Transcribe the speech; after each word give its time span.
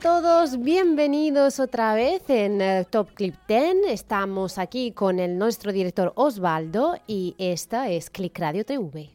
Todos, 0.00 0.58
bienvenidos 0.62 1.60
otra 1.60 1.94
vez 1.94 2.22
en 2.28 2.62
eh, 2.62 2.86
Top 2.88 3.12
Clip 3.12 3.34
10. 3.46 3.88
Estamos 3.88 4.56
aquí 4.56 4.92
con 4.92 5.18
el 5.18 5.36
nuestro 5.36 5.72
director 5.72 6.12
Osvaldo 6.16 6.96
y 7.06 7.34
esta 7.36 7.90
es 7.90 8.08
Click 8.08 8.38
Radio 8.38 8.64
TV. 8.64 9.10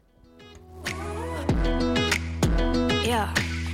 Yeah. 3.03 3.33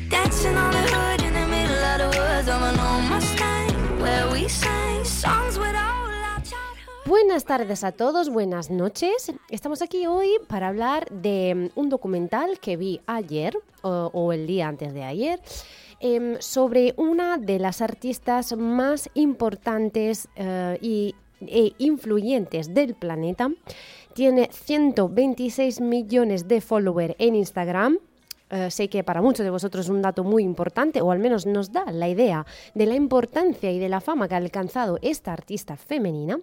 Dancing 0.10 0.56
on 0.56 0.72
the 0.72 0.78
hood 0.78 1.22
in 1.22 1.34
the 1.34 1.46
middle 1.48 1.84
of 1.84 1.98
the 1.98 2.18
woods 2.18 2.48
of 2.48 2.62
an 2.62 2.80
old 2.80 3.04
Mustang 3.10 4.02
where 4.02 4.32
we 4.32 4.48
sang 4.48 5.04
songs 5.04 5.58
with 5.58 5.76
all 5.76 6.08
our 6.08 6.42
childhood. 6.44 7.06
Buenas 7.06 7.44
tardes 7.44 7.84
a 7.84 7.92
todos, 7.92 8.30
buenas 8.30 8.70
noches. 8.70 9.34
Estamos 9.50 9.82
aquí 9.82 10.08
hoy 10.08 10.30
para 10.48 10.70
hablar 10.70 11.10
de 11.10 11.72
mm, 11.76 11.80
un 11.80 11.90
documental 11.90 12.60
que 12.60 12.78
vi 12.78 13.02
ayer 13.06 13.58
o, 13.82 14.12
o 14.14 14.32
el 14.32 14.48
día 14.48 14.70
antes 14.70 14.94
de 14.94 15.04
ayer 15.04 15.42
em, 16.02 16.36
sobre 16.40 16.94
una 16.98 17.38
de 17.38 17.60
las 17.60 17.82
artistas 17.82 18.56
más 18.58 19.10
importantes 19.14 20.28
eh, 20.36 20.78
y, 20.82 21.16
e 21.42 21.74
influyentes 21.78 22.74
del 22.74 22.96
planeta. 22.96 23.50
Tiene 24.14 24.50
126 24.52 25.80
millones 25.82 26.48
de 26.48 26.62
followers 26.62 27.16
en 27.18 27.36
Instagram. 27.36 28.00
Eh, 28.50 28.70
sé 28.70 28.90
que 28.90 29.04
para 29.04 29.22
muchos 29.22 29.46
de 29.46 29.50
vosotros 29.50 29.86
es 29.86 29.90
un 29.90 30.02
dato 30.02 30.24
muy 30.24 30.44
importante, 30.44 31.02
o 31.02 31.12
al 31.12 31.20
menos 31.20 31.46
nos 31.46 31.72
da 31.72 31.86
la 31.92 32.10
idea 32.10 32.46
de 32.76 32.86
la 32.86 32.96
importancia 32.96 33.72
y 33.72 33.80
de 33.80 33.88
la 33.88 34.02
fama 34.02 34.28
que 34.28 34.36
ha 34.36 34.38
alcanzado 34.38 35.00
esta 35.02 35.32
artista 35.32 35.78
femenina 35.78 36.40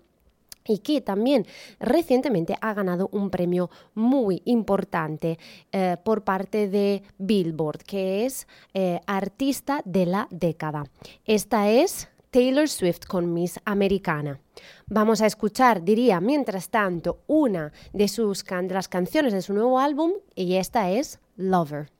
y 0.68 0.78
que 0.78 1.00
también 1.00 1.46
recientemente 1.80 2.56
ha 2.60 2.74
ganado 2.74 3.08
un 3.10 3.30
premio 3.30 3.70
muy 3.94 4.42
importante 4.44 5.38
eh, 5.72 5.96
por 6.04 6.22
parte 6.22 6.68
de 6.68 7.02
Billboard, 7.18 7.82
que 7.82 8.26
es 8.26 8.46
eh, 8.74 9.00
Artista 9.06 9.82
de 9.84 10.06
la 10.06 10.28
Década. 10.30 10.84
Esta 11.24 11.70
es 11.70 12.08
Taylor 12.30 12.68
Swift 12.68 13.06
con 13.08 13.32
Miss 13.32 13.58
Americana. 13.64 14.38
Vamos 14.86 15.22
a 15.22 15.26
escuchar, 15.26 15.82
diría, 15.82 16.20
mientras 16.20 16.68
tanto, 16.68 17.22
una 17.26 17.72
de, 17.92 18.08
sus 18.08 18.44
de 18.44 18.74
las 18.74 18.88
canciones 18.88 19.32
de 19.32 19.42
su 19.42 19.54
nuevo 19.54 19.78
álbum 19.78 20.12
y 20.34 20.54
esta 20.54 20.90
es 20.90 21.20
Lover. 21.36 21.90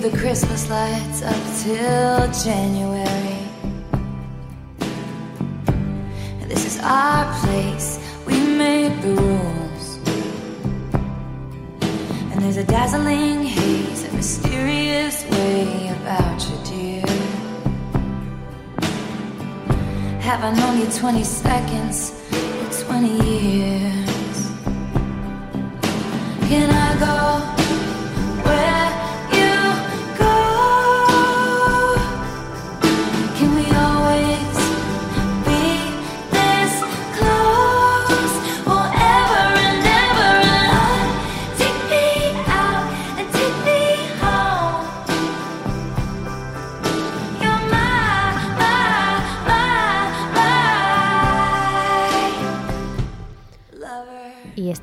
The 0.00 0.16
Christmas 0.16 0.70
lights 0.70 1.20
up 1.20 1.42
till 1.62 2.32
January. 2.42 3.36
This 6.48 6.64
is 6.64 6.80
our 6.82 7.24
place, 7.40 8.00
we 8.26 8.40
make 8.56 8.98
the 9.02 9.08
rules. 9.08 9.98
And 12.32 12.42
there's 12.42 12.56
a 12.56 12.64
dazzling 12.64 13.44
haze, 13.44 14.04
a 14.08 14.12
mysterious 14.14 15.22
way 15.32 15.88
about 15.88 16.48
you, 16.48 16.56
dear. 16.64 17.06
Have 20.20 20.42
I 20.44 20.54
known 20.54 20.80
you 20.80 20.86
20 20.86 21.22
seconds 21.24 22.14
or 22.32 22.84
20 22.86 23.06
years? 23.28 24.50
Can 26.48 26.70
I 26.70 26.79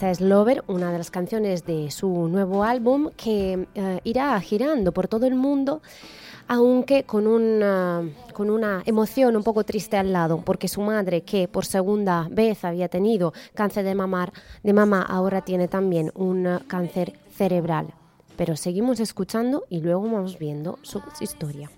Y 0.08 0.10
esta 0.10 0.24
es 0.24 0.30
Lover, 0.30 0.64
una 0.68 0.94
de 0.94 1.00
las 1.00 1.12
canciones 1.12 1.66
de 1.66 1.92
su 1.92 2.30
nuevo 2.30 2.64
álbum 2.64 3.10
que 3.18 3.68
eh, 3.76 4.00
irá 4.06 4.40
girando 4.40 4.94
por 4.94 5.10
todo 5.10 5.26
el 5.26 5.36
mundo, 5.36 5.82
aunque 6.48 7.04
con 7.04 7.28
una, 7.28 8.08
con 8.32 8.50
una 8.50 8.84
emoción 8.86 9.36
un 9.36 9.44
poco 9.44 9.66
triste 9.66 9.98
al 9.98 10.14
lado, 10.14 10.42
porque 10.46 10.70
su 10.70 10.80
madre, 10.80 11.24
que 11.24 11.50
por 11.50 11.66
segunda 11.66 12.30
vez 12.32 12.64
había 12.64 12.88
tenido 12.88 13.34
cáncer 13.54 13.84
de, 13.84 13.96
mamar, 13.96 14.32
de 14.64 14.72
mama, 14.72 15.02
ahora 15.02 15.42
tiene 15.42 15.68
también 15.68 16.14
un 16.16 16.62
cáncer 16.68 17.20
cerebral. 17.36 17.88
Pero 18.38 18.56
seguimos 18.56 19.02
escuchando 19.02 19.66
y 19.68 19.82
luego 19.82 20.04
vamos 20.04 20.40
viendo 20.40 20.80
su 20.84 21.02
historia. 21.20 21.70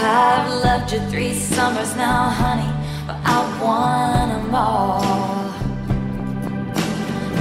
I've 0.00 0.48
loved 0.62 0.92
you 0.92 1.00
three 1.10 1.34
summers 1.34 1.96
now, 1.96 2.30
honey, 2.30 2.72
but 3.06 3.16
I 3.24 3.38
want 3.60 4.30
'em 4.30 4.54
all. 4.54 5.02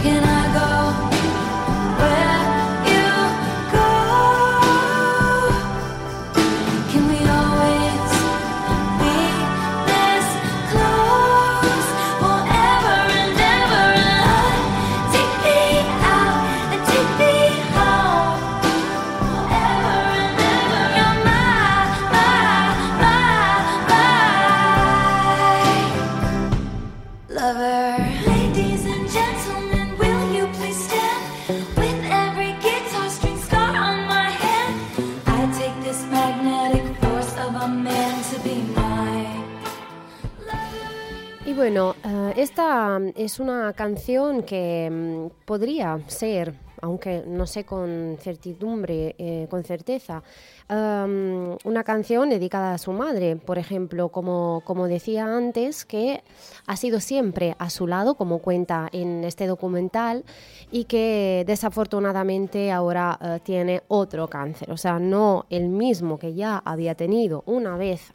Can 0.02 0.24
I 0.24 0.44
go 0.58 0.87
bueno, 41.70 41.98
eh, 42.02 42.34
esta 42.38 42.98
es 43.14 43.42
una 43.42 43.74
canción 43.74 44.44
que 44.44 44.90
mm, 44.90 45.44
podría 45.44 46.00
ser 46.08 46.54
aunque 46.82 47.24
no 47.26 47.48
sé 47.48 47.64
con 47.64 48.18
certidumbre, 48.20 49.16
eh, 49.18 49.48
con 49.50 49.64
certeza, 49.64 50.24
una 50.70 51.84
canción 51.86 52.30
dedicada 52.30 52.74
a 52.74 52.78
su 52.78 52.92
madre, 52.92 53.38
por 53.38 53.58
ejemplo, 53.58 54.10
como, 54.10 54.62
como 54.66 54.88
decía 54.88 55.26
antes, 55.26 55.86
que 55.86 56.24
ha 56.66 56.76
sido 56.76 57.00
siempre 57.00 57.56
a 57.58 57.70
su 57.70 57.88
lado, 57.88 58.16
como 58.16 58.40
cuenta 58.40 58.90
en 58.92 59.24
este 59.24 59.48
documental, 59.48 60.26
y 60.70 60.84
que 60.84 61.46
desafortunadamente 61.48 62.72
ahora 62.74 63.18
eh, 63.22 63.40
tiene 63.44 63.82
otro 63.88 64.28
cáncer, 64.28 64.70
o 64.72 64.78
sea, 64.78 65.00
no 65.00 65.46
el 65.50 65.70
mismo 65.70 66.20
que 66.20 66.34
ya 66.34 66.62
había 66.66 66.96
tenido 66.96 67.44
una 67.46 67.78
vez 67.78 68.12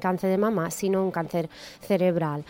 cáncer 0.00 0.30
de 0.30 0.38
mama, 0.38 0.70
sino 0.70 1.02
un 1.02 1.10
cáncer 1.10 1.48
cerebral. 1.80 2.44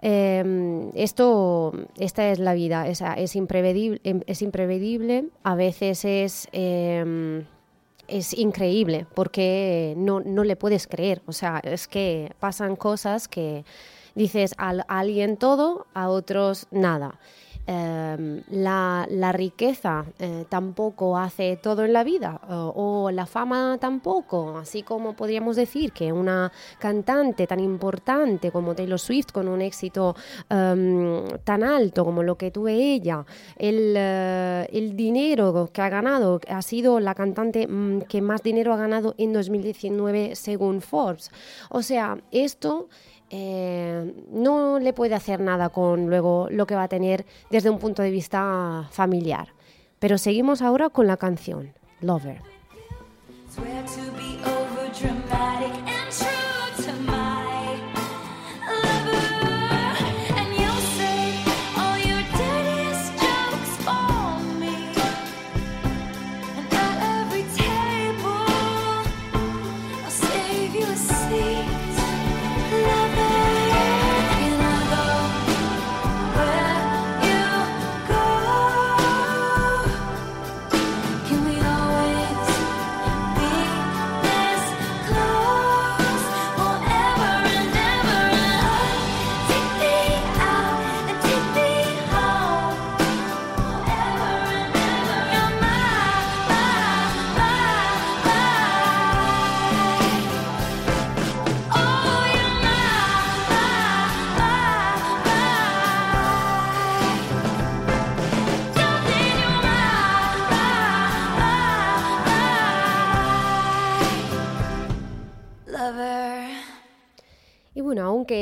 Eh, 0.00 0.90
esto, 0.94 1.72
esta 1.98 2.30
es 2.30 2.38
la 2.38 2.54
vida, 2.54 2.86
es, 2.86 3.02
es, 3.16 3.34
imprevedible, 3.36 4.00
es 4.26 4.42
imprevedible, 4.42 5.26
a 5.42 5.54
veces 5.56 6.04
es, 6.04 6.48
eh, 6.52 7.44
es 8.06 8.32
increíble 8.32 9.06
porque 9.14 9.94
no, 9.96 10.20
no 10.20 10.44
le 10.44 10.56
puedes 10.56 10.86
creer, 10.86 11.22
o 11.26 11.32
sea, 11.32 11.60
es 11.64 11.88
que 11.88 12.32
pasan 12.38 12.76
cosas 12.76 13.28
que 13.28 13.64
dices 14.14 14.54
a 14.56 14.70
alguien 14.88 15.36
todo, 15.36 15.86
a 15.94 16.08
otros 16.08 16.66
nada. 16.70 17.18
Em, 17.70 18.42
la, 18.50 19.06
la, 19.10 19.30
riqueza 19.30 20.06
eh, 20.18 20.46
tampoco 20.48 21.18
hace 21.18 21.58
todo 21.58 21.84
en 21.84 21.92
la 21.92 22.02
vida 22.02 22.40
o 22.48 23.10
la 23.10 23.26
fama 23.26 23.76
tampoco, 23.78 24.56
así 24.56 24.82
como 24.82 25.12
podríamos 25.12 25.54
decir 25.56 25.92
que 25.92 26.10
una 26.10 26.50
cantante 26.78 27.46
tan 27.46 27.60
importante 27.60 28.50
como 28.50 28.74
Taylor 28.74 28.98
Swift 28.98 29.32
con 29.32 29.48
un 29.48 29.60
éxito 29.60 30.16
um, 30.48 31.28
tan 31.44 31.62
alto 31.62 32.06
como 32.06 32.22
lo 32.22 32.38
que 32.38 32.50
tuve 32.50 32.72
ella, 32.72 33.26
el, 33.58 33.92
uh, 33.94 34.74
el, 34.74 34.96
dinero 34.96 35.68
que 35.70 35.82
ha 35.82 35.90
ganado, 35.90 36.40
ha 36.48 36.62
sido 36.62 37.00
la 37.00 37.14
cantante 37.14 37.66
um, 37.66 38.00
que 38.00 38.22
más 38.22 38.42
dinero 38.42 38.72
ha 38.72 38.78
ganado 38.78 39.14
en 39.18 39.34
2019 39.34 40.36
según 40.36 40.80
Forbes. 40.80 41.30
O 41.68 41.82
sea, 41.82 42.16
esto 42.30 42.88
eh, 43.30 44.14
no 44.30 44.78
le 44.78 44.92
puede 44.92 45.14
hacer 45.14 45.40
nada 45.40 45.68
con 45.68 46.06
luego 46.06 46.48
lo 46.50 46.66
que 46.66 46.74
va 46.74 46.84
a 46.84 46.88
tener 46.88 47.26
desde 47.50 47.70
un 47.70 47.78
punto 47.78 48.02
de 48.02 48.10
vista 48.10 48.88
familiar. 48.90 49.48
Pero 49.98 50.18
seguimos 50.18 50.62
ahora 50.62 50.90
con 50.90 51.06
la 51.06 51.16
canción, 51.16 51.72
Lover. 52.00 52.40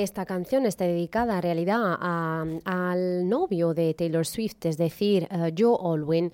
Esta 0.07 0.25
canción 0.25 0.67
esté 0.67 0.85
dedicada 0.85 1.35
en 1.37 1.43
realidad 1.43 1.99
al 2.01 3.29
novio 3.29 3.75
de 3.75 3.93
Taylor 3.93 4.25
Swift, 4.25 4.65
es 4.65 4.79
decir, 4.79 5.27
uh, 5.33 5.51
Joe 5.57 5.77
Alwyn, 5.83 6.33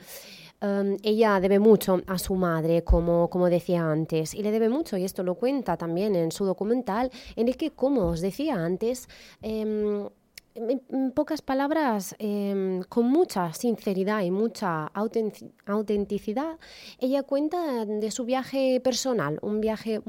um, 0.61 0.99
ella 1.03 1.41
debe 1.41 1.59
mucho 1.59 2.03
a 2.07 2.19
su 2.19 2.35
madre, 2.35 2.85
como, 2.85 3.31
como 3.31 3.49
decía 3.49 3.91
antes, 3.91 4.35
y 4.35 4.43
le 4.43 4.51
debe 4.51 4.69
mucho, 4.69 4.99
y 4.99 5.05
esto 5.05 5.23
lo 5.23 5.37
cuenta 5.37 5.79
también 5.79 6.15
en 6.17 6.33
su 6.33 6.45
documental, 6.45 7.11
en 7.35 7.49
el 7.49 7.57
que, 7.57 7.71
como 7.71 8.09
os 8.09 8.21
decía 8.21 8.57
antes, 8.57 9.09
um, 9.43 10.07
en 10.55 11.13
pocas 11.13 11.43
palabras, 11.43 12.15
eh, 12.19 12.81
con 12.89 13.07
mucha 13.07 13.53
sinceridad 13.53 14.23
y 14.23 14.31
mucha 14.31 14.87
autenticidad, 15.67 16.59
ella 16.99 17.23
cuenta 17.23 17.85
de 17.87 18.11
su 18.11 18.25
viaje 18.25 18.81
personal, 18.81 19.39
un 19.43 19.61
viaje 19.61 20.01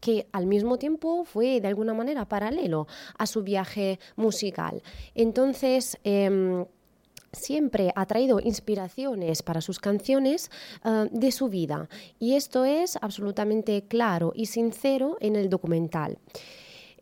que 0.00 0.26
al 0.32 0.46
mismo 0.46 0.78
tiempo 0.78 1.24
fue 1.24 1.60
de 1.60 1.68
alguna 1.68 1.94
manera 1.94 2.28
paralelo 2.28 2.86
a 3.18 3.26
su 3.26 3.42
viaje 3.42 4.00
musical. 4.16 4.82
Entonces, 5.14 5.98
eh, 6.04 6.64
siempre 7.32 7.92
ha 7.94 8.06
traído 8.06 8.40
inspiraciones 8.40 9.42
para 9.42 9.60
sus 9.60 9.78
canciones 9.78 10.50
uh, 10.84 11.06
de 11.10 11.32
su 11.32 11.48
vida 11.48 11.88
y 12.18 12.34
esto 12.34 12.64
es 12.64 12.98
absolutamente 13.00 13.84
claro 13.88 14.32
y 14.34 14.46
sincero 14.46 15.16
en 15.20 15.36
el 15.36 15.48
documental. 15.48 16.18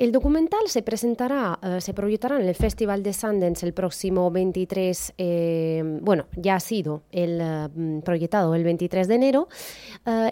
El 0.00 0.10
documental 0.12 0.60
se 0.64 0.80
presentará, 0.80 1.58
uh, 1.62 1.78
se 1.78 1.92
proyectará 1.92 2.40
en 2.40 2.48
el 2.48 2.54
Festival 2.54 3.02
de 3.02 3.12
Sundance 3.12 3.66
el 3.66 3.74
próximo 3.74 4.30
23, 4.30 5.12
eh, 5.18 5.82
bueno, 6.00 6.24
ya 6.36 6.54
ha 6.54 6.60
sido 6.60 7.02
el, 7.12 7.38
uh, 7.38 8.00
proyectado 8.00 8.54
el 8.54 8.64
23 8.64 9.08
de 9.08 9.14
enero 9.14 9.48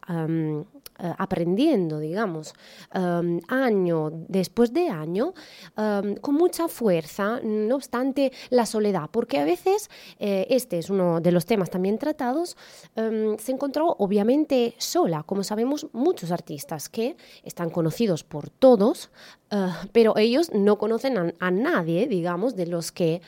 eh, 0.98 1.12
aprendiendo, 1.18 1.98
digamos, 1.98 2.54
em, 2.94 3.38
año 3.48 4.10
después 4.28 4.72
de 4.72 4.88
año, 4.88 5.34
em, 5.76 6.16
con 6.16 6.34
mucha 6.34 6.68
fuerza, 6.68 7.38
no 7.42 7.74
obstante 7.74 8.32
la 8.48 8.64
soledad, 8.64 9.10
porque 9.10 9.38
a 9.38 9.44
veces, 9.44 9.90
eh, 10.18 10.46
este 10.48 10.78
es 10.78 10.88
uno 10.88 11.20
de 11.20 11.32
los 11.32 11.44
temas 11.44 11.68
también 11.68 11.98
tratados, 11.98 12.56
em, 12.94 13.36
se 13.36 13.52
encontró 13.52 13.94
obviamente 13.98 14.74
sola, 14.78 15.22
como 15.22 15.44
sabemos 15.44 15.86
muchos 15.92 16.30
artistas 16.30 16.88
que 16.88 17.16
están 17.44 17.68
conocidos 17.68 18.24
por 18.24 18.48
todos, 18.48 19.10
eh, 19.50 19.68
pero 19.92 20.16
ellos 20.16 20.50
no 20.54 20.78
conocen 20.78 21.34
a, 21.38 21.50
nadie, 21.50 22.08
digamos, 22.08 22.56
de 22.56 22.66
los 22.66 22.90
que 22.90 23.20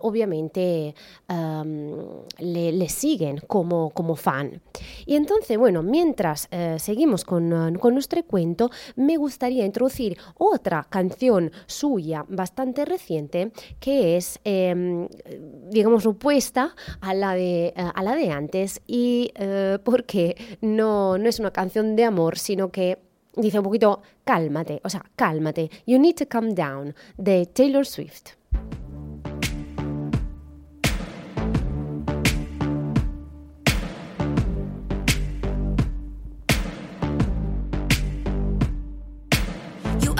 obviamente 0.00 0.94
le, 2.38 2.88
siguen 2.88 3.40
como, 3.46 3.90
como 3.90 4.16
fan. 4.16 4.60
Y 5.06 5.16
entonces, 5.16 5.56
bueno, 5.56 5.82
mientras 5.82 6.48
seguimos 6.94 7.24
con, 7.24 7.76
con, 7.80 7.94
nuestro 7.94 8.22
cuento, 8.22 8.70
me 8.94 9.16
gustaría 9.16 9.66
introducir 9.66 10.16
otra 10.38 10.86
canción 10.88 11.50
suya 11.66 12.24
bastante 12.28 12.84
reciente 12.84 13.50
que 13.80 14.16
es, 14.16 14.38
em, 14.44 15.08
digamos, 15.70 16.06
opuesta 16.06 16.76
a 17.00 17.12
la 17.12 17.34
de, 17.34 17.74
a 17.76 18.00
la 18.04 18.14
de 18.14 18.30
antes 18.30 18.80
y 18.86 19.32
eh, 19.34 19.78
porque 19.82 20.36
no, 20.60 21.18
no 21.18 21.28
es 21.28 21.40
una 21.40 21.50
canción 21.50 21.96
de 21.96 22.04
amor, 22.04 22.38
sino 22.38 22.70
que 22.70 22.98
dice 23.34 23.58
un 23.58 23.64
poquito 23.64 24.00
cálmate, 24.22 24.80
o 24.84 24.88
sea, 24.88 25.04
cálmate, 25.16 25.70
You 25.86 25.98
Need 25.98 26.14
to 26.14 26.28
Calm 26.28 26.54
Down 26.54 26.94
de 27.18 27.46
Taylor 27.46 27.84
Swift. 27.84 28.36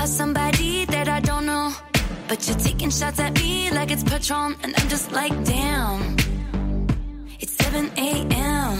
Somebody 0.06 0.84
that 0.87 1.08
I 1.08 1.20
don't 1.20 1.46
know. 1.46 1.73
But 2.28 2.46
you're 2.46 2.58
taking 2.58 2.90
shots 2.90 3.20
at 3.20 3.34
me 3.34 3.70
like 3.70 3.90
it's 3.90 4.02
Patron, 4.02 4.56
and 4.62 4.75
I'm 4.76 4.88
just 4.88 5.12
like, 5.12 5.32
damn. 5.44 6.16
It's 7.40 7.52
7 7.64 7.90
a.m. 7.96 8.76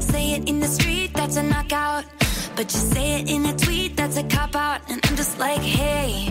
Say 0.00 0.32
it 0.32 0.48
in 0.48 0.60
the 0.60 0.66
street, 0.66 1.12
that's 1.14 1.36
a 1.36 1.42
knockout. 1.42 2.04
But 2.56 2.72
you 2.74 2.80
say 2.80 3.20
it 3.20 3.30
in 3.30 3.46
a 3.46 3.56
tweet, 3.56 3.96
that's 3.96 4.16
a 4.16 4.24
cop 4.24 4.54
out. 4.54 4.80
And 4.90 5.00
I'm 5.04 5.16
just 5.16 5.38
like, 5.38 5.60
hey, 5.60 6.28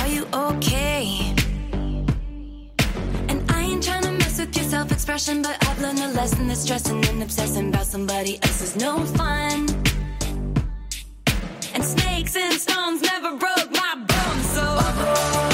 are 0.00 0.08
you 0.08 0.26
okay? 0.32 1.34
And 3.28 3.50
I 3.50 3.62
ain't 3.62 3.82
trying 3.82 4.02
to 4.02 4.12
mess 4.12 4.38
with 4.38 4.54
your 4.56 4.66
self 4.66 4.92
expression, 4.92 5.42
but 5.42 5.56
I've 5.66 5.80
learned 5.80 6.00
a 6.00 6.08
lesson 6.08 6.46
that 6.48 6.56
stressing 6.56 7.04
and 7.06 7.22
obsessing 7.22 7.68
about 7.68 7.86
somebody 7.86 8.38
else 8.42 8.60
is 8.62 8.76
no 8.76 9.04
fun. 9.06 9.79
Snakes 12.20 12.36
and 12.36 12.60
stones 12.60 13.00
never 13.00 13.34
broke 13.34 13.70
my 13.70 13.94
bones, 13.94 14.50
so. 14.50 15.49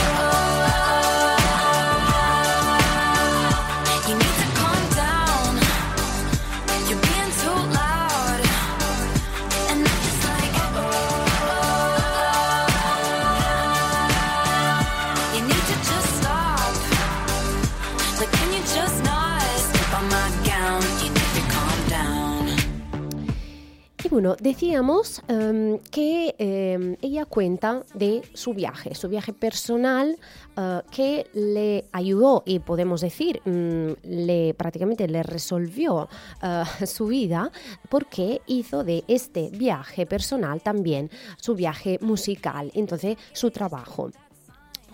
Bueno, 24.16 24.34
decíamos 24.40 25.20
em, 25.28 25.78
que 25.90 26.34
em, 26.38 26.96
ella 27.02 27.26
cuenta 27.26 27.82
de 27.92 28.22
su 28.32 28.54
viaje, 28.54 28.94
su 28.94 29.10
viaje 29.10 29.34
personal 29.34 30.16
eh, 30.56 30.80
que 30.90 31.26
le 31.34 31.84
ayudó 31.92 32.42
y 32.46 32.60
podemos 32.60 33.02
decir, 33.02 33.42
mm, 33.44 33.92
le 34.04 34.54
prácticamente 34.54 35.06
le 35.06 35.22
resolvió 35.22 36.08
eh, 36.42 36.62
su 36.86 37.08
vida 37.08 37.52
porque 37.90 38.40
hizo 38.46 38.84
de 38.84 39.04
este 39.06 39.50
viaje 39.50 40.06
personal 40.06 40.62
también 40.62 41.10
su 41.36 41.54
viaje 41.54 41.98
musical, 42.00 42.70
entonces 42.72 43.18
su 43.34 43.50
trabajo 43.50 44.10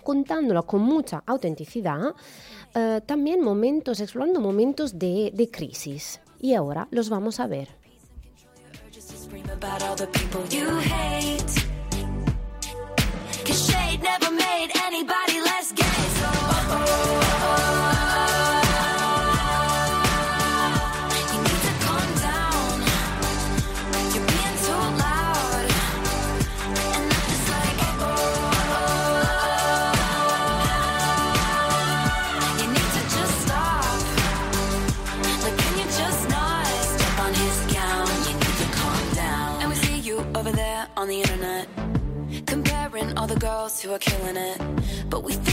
contándolo 0.03 0.63
con 0.63 0.81
mucha 0.81 1.23
autenticidad, 1.25 2.13
eh, 2.75 2.99
también 3.05 3.41
momentos, 3.41 4.01
explorando 4.01 4.41
momentos 4.41 4.99
de, 4.99 5.31
de 5.33 5.49
crisis. 5.49 6.19
Y 6.41 6.55
ahora 6.55 6.89
los 6.91 7.07
vamos 7.07 7.39
a 7.39 7.47
ver. 7.47 7.82
Scream 9.33 9.49
about 9.49 9.81
all 9.83 9.95
the 9.95 10.07
people 10.07 10.45
you 10.47 10.69
hate. 10.77 11.53
Cause 13.45 13.67
shade 13.67 14.01
never 14.03 14.31
made 14.31 14.69
anybody 14.75 15.41
less 15.41 15.71
gay. 15.71 16.01
So, 16.19 16.27
on 16.55 17.42
girls 43.53 43.81
who 43.81 43.93
are 43.93 43.99
killing 43.99 44.35
it. 44.35 44.59
But 45.11 45.23
we 45.23 45.33
figured 45.33 45.52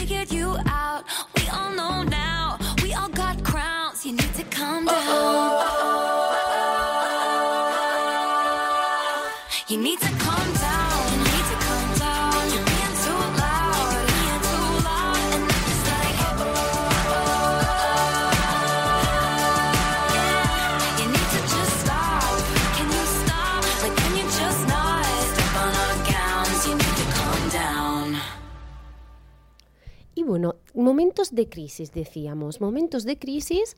momentos 30.90 31.32
de 31.32 31.48
crisis, 31.48 31.92
decíamos, 31.92 32.60
momentos 32.60 33.04
de 33.04 33.16
crisis. 33.16 33.76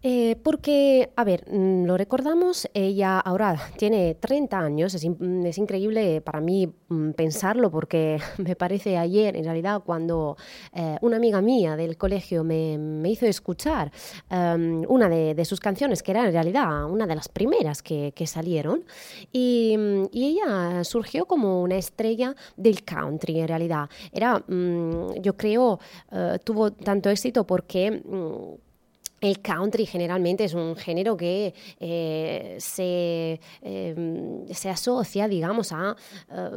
Eh, 0.00 0.36
porque, 0.44 1.10
a 1.16 1.24
ver, 1.24 1.44
mm, 1.50 1.84
lo 1.84 1.96
recordamos, 1.96 2.68
ella 2.72 3.18
ahora 3.18 3.56
tiene 3.76 4.14
30 4.14 4.60
años, 4.60 4.94
es, 4.94 5.02
in- 5.02 5.44
es 5.44 5.58
increíble 5.58 6.20
para 6.20 6.40
mí 6.40 6.72
mm, 6.88 7.10
pensarlo 7.12 7.68
porque 7.72 8.20
me 8.38 8.54
parece 8.54 8.96
ayer, 8.96 9.34
en 9.36 9.42
realidad, 9.44 9.82
cuando 9.84 10.36
eh, 10.72 10.96
una 11.00 11.16
amiga 11.16 11.40
mía 11.42 11.74
del 11.74 11.96
colegio 11.96 12.44
me, 12.44 12.78
me 12.78 13.10
hizo 13.10 13.26
escuchar 13.26 13.90
em, 14.30 14.84
una 14.88 15.08
de, 15.08 15.34
de 15.34 15.44
sus 15.44 15.58
canciones, 15.58 16.04
que 16.04 16.12
era 16.12 16.24
en 16.26 16.32
realidad 16.32 16.84
una 16.84 17.04
de 17.08 17.16
las 17.16 17.28
primeras 17.28 17.82
que, 17.82 18.12
que 18.14 18.28
salieron, 18.28 18.84
y, 19.32 19.76
y 20.12 20.26
ella 20.28 20.84
surgió 20.84 21.26
como 21.26 21.60
una 21.60 21.74
estrella 21.76 22.36
del 22.56 22.84
country, 22.84 23.40
en 23.40 23.48
realidad. 23.48 23.88
Era, 24.12 24.38
mm, 24.46 25.14
yo 25.22 25.36
creo, 25.36 25.80
eh, 26.12 26.38
tuvo 26.44 26.70
tanto 26.70 27.10
éxito 27.10 27.44
porque... 27.44 28.00
el 29.20 29.40
country 29.40 29.86
generalmente 29.86 30.44
es 30.44 30.54
un 30.54 30.76
género 30.76 31.16
que 31.16 31.54
eh, 31.80 32.56
se, 32.58 33.40
eh, 33.62 34.44
se 34.52 34.70
asocia, 34.70 35.28
digamos, 35.28 35.72
a, 35.72 35.96
eh, 36.30 36.50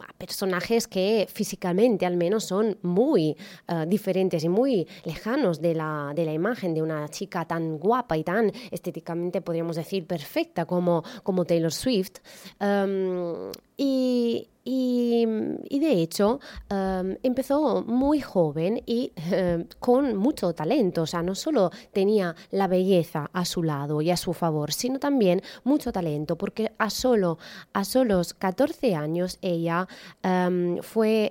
a 0.00 0.12
personajes 0.18 0.86
que 0.86 1.26
físicamente 1.32 2.06
al 2.06 2.16
menos 2.16 2.44
son 2.44 2.78
muy 2.82 3.36
eh, 3.68 3.84
diferentes 3.86 4.44
y 4.44 4.48
muy 4.48 4.86
lejanos 5.04 5.60
de 5.60 5.74
la, 5.74 6.12
de 6.14 6.24
la 6.24 6.32
imagen 6.32 6.74
de 6.74 6.82
una 6.82 7.08
chica 7.08 7.44
tan 7.44 7.78
guapa 7.78 8.16
y 8.16 8.24
tan 8.24 8.50
estéticamente, 8.70 9.40
podríamos 9.40 9.76
decir, 9.76 10.06
perfecta 10.06 10.64
como, 10.64 11.02
como 11.22 11.44
Taylor 11.44 11.72
Swift. 11.72 12.18
Um, 12.60 13.50
y, 13.76 14.48
y, 14.64 15.26
y, 15.68 15.78
de 15.78 15.92
hecho 15.92 16.40
em, 16.70 17.18
empezó 17.22 17.82
muy 17.82 18.20
joven 18.20 18.82
y 18.86 19.12
em, 19.30 19.66
con 19.78 20.16
mucho 20.16 20.54
talento, 20.54 21.02
o 21.02 21.06
sea, 21.06 21.22
no 21.22 21.34
solo 21.34 21.70
tenía 21.92 22.34
la 22.50 22.66
belleza 22.66 23.28
a 23.32 23.44
su 23.44 23.62
lado 23.62 24.00
y 24.00 24.10
a 24.10 24.16
su 24.16 24.32
favor, 24.32 24.72
sino 24.72 24.98
también 24.98 25.42
mucho 25.64 25.92
talento, 25.92 26.36
porque 26.36 26.72
a 26.78 26.88
solo 26.88 27.38
a 27.74 27.84
solos 27.84 28.32
14 28.34 28.94
años 28.94 29.38
ella 29.42 29.86
em, 30.22 30.78
fue 30.82 31.30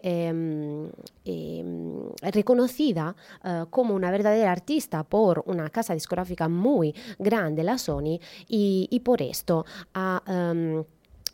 reconocida 2.21 3.15
eh, 3.43 3.65
como 3.69 3.95
una 3.95 4.11
verdadera 4.11 4.51
artista 4.51 5.03
por 5.03 5.43
una 5.47 5.69
casa 5.69 5.93
discográfica 5.93 6.47
muy 6.47 6.93
grande, 7.17 7.63
la 7.63 7.77
Sony, 7.77 8.19
y, 8.47 8.87
y 8.91 8.99
por 8.99 9.21
esto 9.21 9.65
ha 9.93 10.21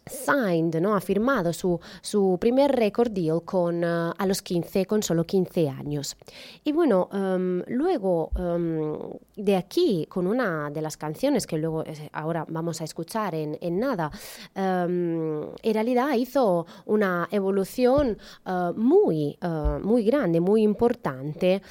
signed, 0.06 0.80
¿no? 0.82 0.96
ha 0.96 1.02
firmado 1.02 1.54
su, 1.54 1.80
su 2.02 2.38
primer 2.40 2.72
record 2.72 3.12
deal 3.12 3.44
con, 3.44 3.84
eh, 3.84 3.88
a 3.88 4.26
los 4.26 4.42
15, 4.42 4.86
con 4.86 5.04
solo 5.04 5.24
15 5.24 5.70
años. 5.70 6.18
Y 6.64 6.72
bueno, 6.72 7.10
em, 7.14 7.64
luego 7.68 8.32
em, 8.36 8.98
de 9.36 9.56
aquí, 9.56 10.06
con 10.10 10.28
una 10.28 10.70
de 10.70 10.82
las 10.82 10.98
canciones 10.98 11.46
que 11.46 11.58
luego 11.58 11.84
eh, 11.86 12.10
ahora 12.14 12.46
vamos 12.48 12.82
a 12.82 12.84
escuchar 12.84 13.36
en, 13.36 13.58
en 13.62 13.80
nada, 13.80 14.12
em, 14.56 15.44
en 15.62 15.74
realidad 15.74 16.14
hizo 16.16 16.66
una 16.86 17.28
evolución 17.32 18.18
eh, 18.46 18.72
muy, 18.76 19.38
muy 19.82 20.04
grande, 20.04 20.40
muy 20.40 20.64
importante. 20.64 21.62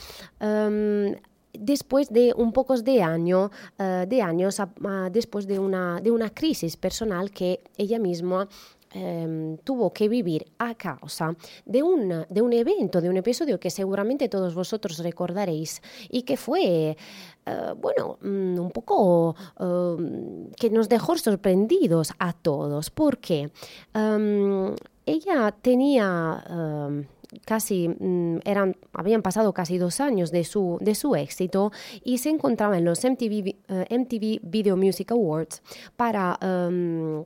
Después 1.58 2.08
de 2.10 2.32
un 2.36 2.52
pocos 2.52 2.84
de, 2.84 3.02
año, 3.02 3.50
eh, 3.78 4.06
de 4.08 4.22
años, 4.22 4.62
después 5.10 5.46
de 5.46 5.58
una, 5.58 6.00
de 6.00 6.10
una 6.10 6.30
crisis 6.30 6.76
personal 6.76 7.30
que 7.30 7.60
ella 7.76 7.98
misma 7.98 8.48
em, 8.92 9.58
tuvo 9.58 9.92
que 9.92 10.08
vivir 10.08 10.46
a 10.58 10.74
causa 10.74 11.36
de 11.66 11.82
un, 11.82 12.24
de 12.30 12.40
un 12.40 12.52
evento, 12.52 13.00
de 13.00 13.10
un 13.10 13.16
episodio 13.16 13.58
que 13.58 13.70
seguramente 13.70 14.28
todos 14.28 14.54
vosotros 14.54 14.98
recordaréis 15.00 15.82
y 16.08 16.22
que 16.22 16.36
fue, 16.36 16.96
eh, 17.44 17.74
bueno, 17.76 18.18
mm, 18.22 18.58
un 18.58 18.70
poco 18.70 19.34
em, 19.58 20.50
que 20.52 20.70
nos 20.70 20.88
dejó 20.88 21.18
sorprendidos 21.18 22.12
a 22.18 22.32
todos. 22.32 22.90
¿Por 22.90 23.18
qué? 23.18 23.50
Em, 23.92 24.74
ella 25.04 25.52
tenía... 25.60 26.44
em, 26.48 27.17
casi 27.44 27.88
mm, 27.88 28.38
eran 28.44 28.76
habían 28.92 29.22
pasado 29.22 29.52
casi 29.52 29.78
dos 29.78 30.00
años 30.00 30.30
de 30.30 30.44
su 30.44 30.78
de 30.80 30.94
su 30.94 31.14
éxito 31.14 31.72
y 32.02 32.18
se 32.18 32.30
encontraba 32.30 32.78
en 32.78 32.84
los 32.84 33.04
MTV, 33.04 33.56
eh, 33.68 33.86
MTV 33.90 34.40
Video 34.42 34.76
Music 34.76 35.10
Awards 35.12 35.62
para 35.96 36.38
em, 36.40 37.24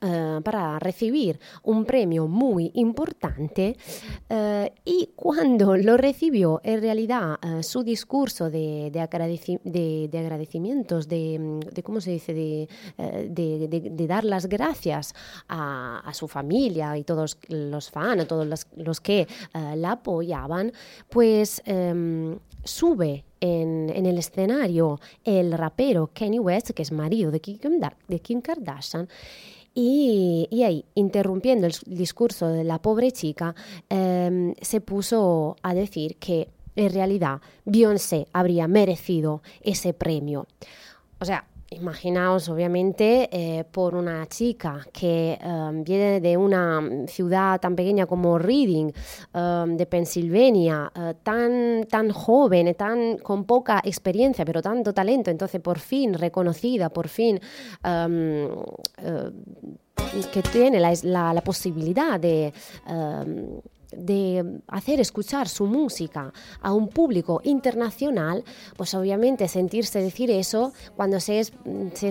eh, 0.00 0.40
para 0.44 0.78
recibir 0.78 1.38
un 1.62 1.84
premio 1.84 2.26
muy 2.28 2.70
importante 2.74 3.76
eh, 4.28 4.72
y 4.84 5.10
cuando 5.16 5.76
lo 5.76 5.96
recibió 5.96 6.60
en 6.62 6.80
realidad 6.80 7.38
eh, 7.42 7.62
su 7.62 7.82
discurso 7.82 8.50
de, 8.50 8.90
de, 8.92 9.58
de- 9.64 10.08
de 10.08 10.18
agradecimientos 10.18 11.08
de, 11.08 11.60
cómo 11.82 12.00
se 12.00 12.12
dice 12.12 12.32
de, 12.34 14.06
dar 14.06 14.24
las 14.24 14.46
gracias 14.46 15.14
a, 15.48 16.10
su 16.12 16.28
familia 16.28 16.96
y 16.96 17.04
todos 17.04 17.38
los 17.48 17.90
fans 17.90 18.26
todos 18.26 18.46
los, 18.46 18.66
los 18.76 19.00
que 19.00 19.26
la 19.76 19.92
apoyaban 19.92 20.72
pues 21.08 21.62
em, 21.66 22.38
sube 22.64 23.24
en, 23.40 23.90
en 23.94 24.06
el 24.06 24.18
escenario 24.18 24.98
el 25.24 25.52
rapero 25.52 26.10
Kanye 26.12 26.40
West, 26.40 26.70
que 26.70 26.82
es 26.82 26.90
marido 26.92 27.30
de 27.30 27.40
Kim, 27.40 27.58
de 28.08 28.20
Kim 28.20 28.40
Kardashian, 28.40 29.08
y, 29.74 30.48
ahí, 30.64 30.84
interrumpiendo 30.94 31.66
el 31.66 31.74
discurso 31.86 32.48
de 32.48 32.64
la 32.64 32.80
pobre 32.80 33.12
chica, 33.12 33.54
em, 33.88 34.54
se 34.60 34.80
puso 34.80 35.56
a 35.62 35.74
decir 35.74 36.16
que 36.16 36.48
en 36.76 36.92
realidad 36.92 37.40
Beyoncé 37.64 38.28
habría 38.32 38.68
merecido 38.68 39.42
ese 39.62 39.92
premio. 39.92 40.46
O 41.20 41.24
sea, 41.24 41.46
imaginaos, 41.70 42.48
obviamente, 42.48 43.28
eh, 43.30 43.64
por 43.64 43.94
una 43.94 44.26
chica 44.26 44.86
que 44.92 45.38
em, 45.40 45.84
viene 45.84 46.20
de 46.20 46.36
una 46.36 46.80
ciudad 47.06 47.60
tan 47.60 47.76
pequeña 47.76 48.06
como 48.06 48.38
Reading, 48.38 48.90
em, 49.34 49.76
de 49.76 49.86
Pensilvania, 49.86 50.90
eh, 50.94 51.14
tan, 51.22 51.84
tan 51.88 52.10
joven, 52.10 52.74
tan, 52.74 53.18
con 53.18 53.44
poca 53.44 53.80
experiencia, 53.84 54.44
pero 54.44 54.62
tanto 54.62 54.92
talento, 54.94 55.30
entonces 55.30 55.60
por 55.60 55.78
fin 55.78 56.14
reconocida, 56.14 56.88
por 56.88 57.08
fin 57.08 57.38
em, 57.84 58.48
eh, 59.02 59.30
que 60.32 60.42
tiene 60.42 60.80
la, 60.80 60.92
la- 61.02 61.34
la 61.34 61.40
posibilidad 61.42 62.18
de, 62.18 62.52
de 63.92 64.60
hacer 64.68 65.00
escuchar 65.00 65.48
su 65.48 65.66
música 65.66 66.32
a 66.60 66.72
un 66.72 66.88
público 66.88 67.40
internacional, 67.44 68.44
pues 68.76 68.94
obviamente 68.94 69.48
sentirse 69.48 70.00
decir 70.00 70.30
eso 70.30 70.72
cuando 70.96 71.20
se 71.20 71.40
es, 71.40 71.52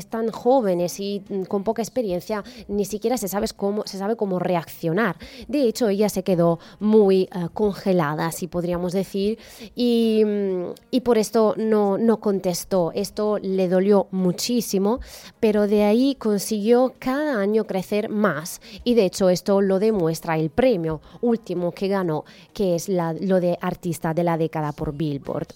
tan 0.10 0.32
jóvenes 0.32 1.00
y 1.00 1.24
mm, 1.28 1.44
con 1.44 1.64
poca 1.64 1.82
experiencia, 1.82 2.44
ni 2.68 2.86
siquiera 2.86 3.18
se 3.18 3.28
sabe 3.28 3.48
cómo, 3.56 3.84
se 3.86 3.98
sabe 3.98 4.16
cómo 4.16 4.40
reaccionar. 4.40 5.18
De 5.48 5.64
hecho, 5.64 5.90
ella 5.90 6.10
se 6.10 6.24
quedó 6.24 6.60
muy 6.80 7.24
eh, 7.24 7.48
congelada, 7.54 8.32
si 8.32 8.48
podríamos 8.48 8.94
decir, 8.94 9.38
y, 9.76 10.24
mm, 10.26 10.64
y 10.92 11.02
por 11.02 11.18
esto 11.18 11.54
no, 11.58 11.98
no 11.98 12.20
contestó. 12.20 12.92
Esto 12.94 13.38
le 13.40 13.68
dolió 13.68 14.08
muchísimo, 14.12 15.00
pero 15.40 15.68
de 15.68 15.84
ahí 15.84 16.16
consiguió 16.16 16.94
cada 17.00 17.40
año 17.40 17.66
crecer 17.66 18.10
más 18.10 18.62
y 18.84 18.96
de 18.96 19.06
hecho 19.06 19.30
esto 19.30 19.62
lo 19.62 19.80
demuestra 19.80 20.38
el 20.38 20.50
premio 20.50 21.02
último 21.22 21.72
que 21.78 21.88
ganó, 21.88 22.26
que 22.54 22.76
es 22.76 22.90
lo 22.90 23.40
de 23.40 23.58
artista 23.62 24.14
de 24.14 24.24
la 24.24 24.38
década 24.38 24.72
por 24.72 24.94
Billboard. 24.94 25.48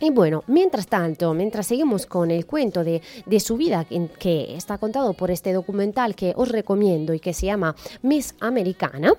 Y 0.00 0.10
bueno, 0.10 0.42
mientras 0.48 0.88
tanto, 0.88 1.32
mientras 1.34 1.68
seguimos 1.68 2.04
con 2.06 2.30
el 2.30 2.46
cuento 2.46 2.82
de, 2.82 3.00
de 3.26 3.40
su 3.40 3.56
vida 3.56 3.86
que 4.18 4.56
está 4.56 4.76
contado 4.76 5.14
por 5.14 5.30
este 5.30 5.52
documental 5.52 6.16
que 6.16 6.32
os 6.36 6.48
recomiendo 6.48 7.14
y 7.14 7.20
que 7.20 7.32
se 7.32 7.46
llama 7.46 7.76
Miss 8.02 8.34
Americana, 8.40 9.14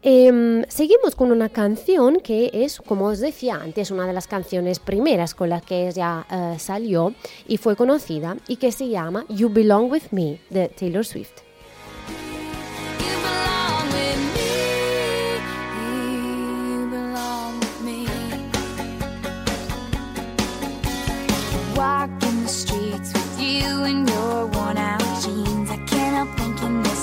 em, 0.00 0.64
seguimos 0.68 1.14
con 1.14 1.30
una 1.30 1.50
canción 1.50 2.20
que 2.20 2.50
es, 2.54 2.80
como 2.80 3.06
os 3.06 3.20
decía 3.20 3.56
antes, 3.56 3.90
una 3.90 4.06
de 4.06 4.14
las 4.14 4.26
canciones 4.26 4.78
primeras 4.78 5.34
con 5.34 5.50
las 5.50 5.62
que 5.62 5.88
ella 5.88 6.26
eh, 6.30 6.56
salió 6.58 7.14
y 7.46 7.58
fue 7.58 7.76
conocida 7.76 8.38
y 8.48 8.56
que 8.56 8.72
se 8.72 8.88
llama 8.88 9.26
You 9.28 9.50
Belong 9.50 9.92
With 9.92 10.10
Me 10.10 10.40
de 10.48 10.68
Taylor 10.68 11.04
Swift. 11.04 11.41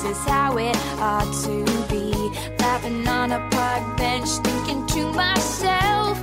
This 0.01 0.17
is 0.17 0.25
how 0.25 0.57
it 0.57 0.77
ought 0.99 1.31
to 1.43 1.65
be. 1.89 2.13
Laughing 2.59 3.05
on 3.07 3.31
a 3.31 3.39
park 3.49 3.97
bench, 3.97 4.29
thinking 4.43 4.85
to 4.87 5.11
myself, 5.11 6.18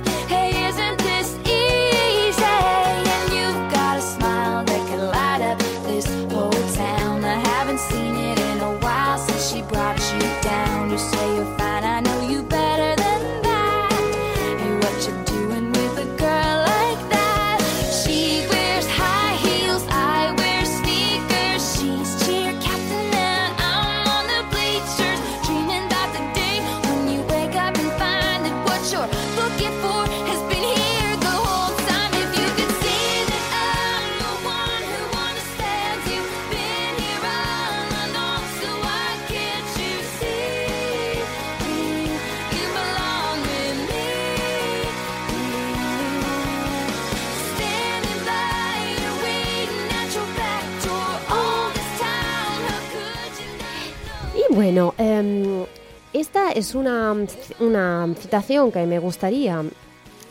bueno, 54.77 54.93
em, 54.99 55.65
esta 56.13 56.51
es 56.51 56.75
una, 56.75 57.15
una 57.59 58.07
citación 58.19 58.71
que 58.71 58.85
me 58.85 58.99
gustaría 58.99 59.63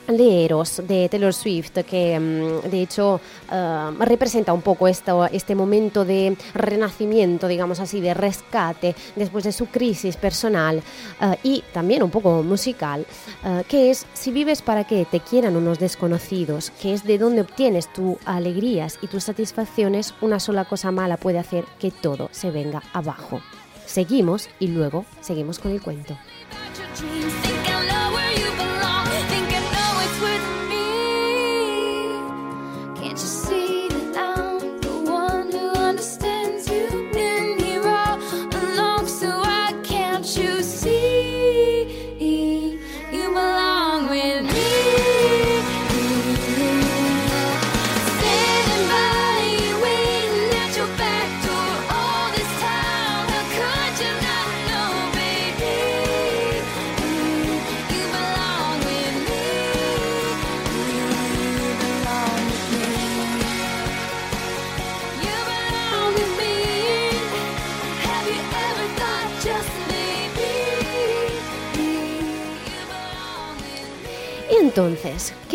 de 0.06 0.44
Eros 0.44 0.82
de 0.86 1.08
Taylor 1.08 1.34
Swift, 1.34 1.72
que 1.84 2.16
mm, 2.16 2.70
de 2.70 2.82
hecho 2.82 3.20
eh, 3.50 3.90
representa 3.98 4.52
un 4.52 4.62
poco 4.62 4.86
este 4.86 5.54
momento 5.54 6.04
de 6.04 6.36
renacimiento, 6.54 7.48
digamos 7.48 7.80
así, 7.80 8.00
de 8.00 8.14
rescate 8.14 8.94
después 9.16 9.42
de 9.42 9.50
su 9.50 9.66
crisis 9.66 10.16
personal 10.16 10.80
eh, 11.20 11.36
y 11.42 11.64
también 11.72 12.04
un 12.04 12.10
poco 12.10 12.42
musical, 12.44 13.04
eh, 13.44 13.64
que 13.68 13.90
es 13.90 14.06
si 14.14 14.30
vives 14.30 14.62
para 14.62 14.84
que 14.84 15.06
te 15.06 15.20
quieran 15.20 15.56
unos 15.56 15.80
desconocidos, 15.80 16.70
que 16.80 16.94
es 16.94 17.04
de 17.04 17.18
donde 17.18 17.40
obtienes 17.40 17.92
tus 17.92 18.16
alegrías 18.24 18.98
y 19.02 19.08
tus 19.08 19.24
satisfacciones, 19.24 20.14
una 20.20 20.38
sola 20.38 20.64
cosa 20.66 20.92
mala 20.92 21.16
puede 21.16 21.38
hacer 21.38 21.64
que 21.80 21.90
todo 21.90 22.28
se 22.30 22.52
venga 22.52 22.82
abajo. 22.92 23.40
Seguimos 23.86 24.48
y 24.58 24.68
luego 24.68 25.04
seguimos 25.20 25.58
con 25.58 25.72
el 25.72 25.80
cuento. 25.80 26.16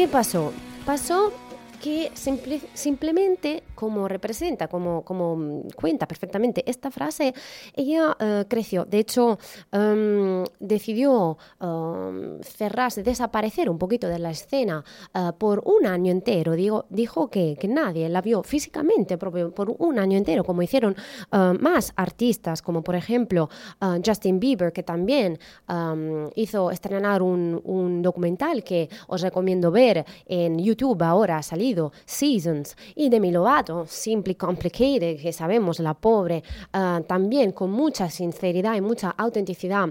¿Qué 0.02 0.08
pasó? 0.08 0.52
Pasó 0.84 1.32
que 1.80 2.12
simplemente 2.16 3.62
como 3.82 4.08
representa, 4.08 4.68
como, 4.68 5.04
como 5.04 5.36
mm, 5.36 5.70
cuenta 5.76 6.08
perfectamente 6.08 6.64
esta 6.70 6.92
frase, 6.92 7.34
ella 7.74 8.16
eh, 8.20 8.46
creció. 8.48 8.86
De 8.86 9.00
hecho, 9.00 9.40
em, 9.72 10.44
decidió 10.60 11.36
em, 11.60 12.40
cerrarse, 12.44 13.02
desaparecer 13.02 13.72
un 13.72 13.80
poquito 13.80 14.08
de 14.08 14.20
la 14.20 14.30
escena 14.30 14.84
eh, 15.16 15.32
por 15.36 15.64
un 15.66 15.88
año 15.88 16.12
entero. 16.12 16.52
Digo, 16.54 16.86
dijo 16.92 17.28
que, 17.32 17.58
que, 17.60 17.68
nadie 17.68 18.08
la 18.08 18.22
vio 18.22 18.44
físicamente 18.44 19.18
por, 19.18 19.52
por 19.52 19.76
un 19.80 19.98
año 19.98 20.16
entero, 20.16 20.44
como 20.44 20.62
hicieron 20.62 20.96
eh, 21.32 21.54
más 21.60 21.92
artistas, 21.96 22.62
como 22.62 22.84
por 22.84 22.94
ejemplo 22.94 23.50
Justin 24.06 24.40
Bieber, 24.40 24.72
que 24.72 24.84
también 24.84 25.40
em, 25.68 26.30
hizo 26.36 26.70
estrenar 26.70 27.24
un, 27.24 27.60
un 27.64 28.04
documental 28.04 28.64
que 28.64 28.90
os 29.08 29.22
recomiendo 29.22 29.72
ver 29.72 30.06
en 30.28 30.60
YouTube 30.60 31.02
ahora 31.02 31.38
ha 31.38 31.44
salido 31.44 31.92
Seasons, 32.06 32.76
y 32.96 33.10
Demi 33.10 33.32
Lovato, 33.32 33.71
Simply 33.88 34.36
Complicated, 34.36 35.20
que 35.22 35.34
sabemos, 35.34 35.80
la 35.80 35.94
pobre, 35.94 36.44
ah, 36.74 37.02
también 37.08 37.52
con 37.52 37.72
mucha 37.72 38.10
sinceridad 38.10 38.76
y 38.76 38.82
mucha 38.82 39.12
autenticidad 39.12 39.90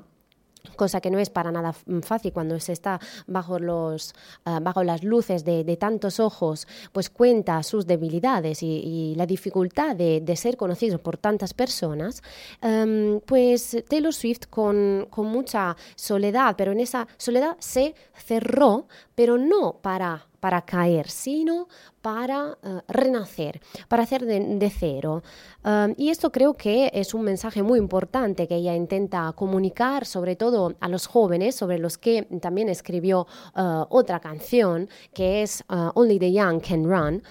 cosa 0.77 1.01
que 1.01 1.11
no 1.11 1.19
es 1.19 1.31
para 1.31 1.51
nada 1.51 1.75
fácil 2.03 2.33
cuando 2.33 2.59
se 2.61 2.73
está 2.73 3.01
bajo, 3.27 3.59
los, 3.59 4.15
ah, 4.45 4.61
bajo 4.63 4.83
las 4.85 5.03
luces 5.03 5.45
de, 5.45 5.77
tantos 5.77 6.21
ojos, 6.21 6.67
pues 6.93 7.09
cuenta 7.11 7.63
sus 7.63 7.87
debilidades 7.87 8.63
y, 8.63 9.15
la 9.17 9.27
dificultad 9.27 9.97
de, 9.97 10.37
ser 10.37 10.57
conocido 10.57 10.99
por 10.99 11.17
tantas 11.17 11.55
personas, 11.55 12.23
em, 12.63 13.21
pues 13.21 13.77
Taylor 13.89 14.15
Swift 14.15 14.47
con, 14.49 15.07
con, 15.11 15.27
mucha 15.27 15.77
soledad, 15.97 16.55
pero 16.57 16.73
en 16.73 16.81
esa 16.81 17.07
soledad 17.17 17.57
se 17.59 17.95
cerró, 18.15 18.87
pero 19.15 19.37
no 19.39 19.75
para 19.83 20.30
para 20.41 20.63
caer, 20.63 21.09
sino 21.09 21.69
para 22.01 22.59
eh, 22.63 22.81
renacer, 22.89 23.61
para 23.89 24.03
hacer 24.03 24.25
de, 24.25 24.71
cero. 24.71 25.23
Um, 25.65 25.95
y 25.97 26.09
esto 26.09 26.33
creo 26.33 26.55
que 26.55 26.91
es 26.95 27.13
un 27.15 27.23
mensaje 27.23 27.63
muy 27.63 27.79
importante 27.79 28.49
que 28.49 28.57
ella 28.57 28.75
intenta 28.75 29.33
comunicar, 29.35 30.07
sobre 30.07 30.35
todo 30.37 30.75
a 30.81 30.89
los 30.89 31.07
jóvenes, 31.07 31.55
sobre 31.55 31.79
los 31.79 31.99
que 31.99 32.23
también 32.41 32.69
escribió 32.69 33.27
uh, 33.55 33.85
otra 33.91 34.21
canción, 34.21 34.89
que 35.13 35.43
es 35.43 35.63
uh, 35.69 35.91
Only 35.95 36.19
the 36.19 36.33
Young 36.33 36.61
Can 36.61 36.85
Run. 36.85 37.23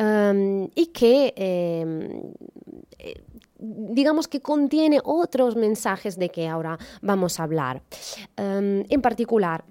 Um, 0.00 0.70
y 0.76 0.86
que 0.92 1.34
em, 1.34 2.32
eh, 3.00 3.20
digamos 3.58 4.28
que 4.28 4.40
contiene 4.40 5.00
otros 5.02 5.56
mensajes 5.56 6.16
de 6.16 6.28
que 6.28 6.46
ahora 6.46 6.78
vamos 7.02 7.40
a 7.40 7.42
hablar. 7.42 7.82
En 8.36 9.02
particular, 9.02 9.64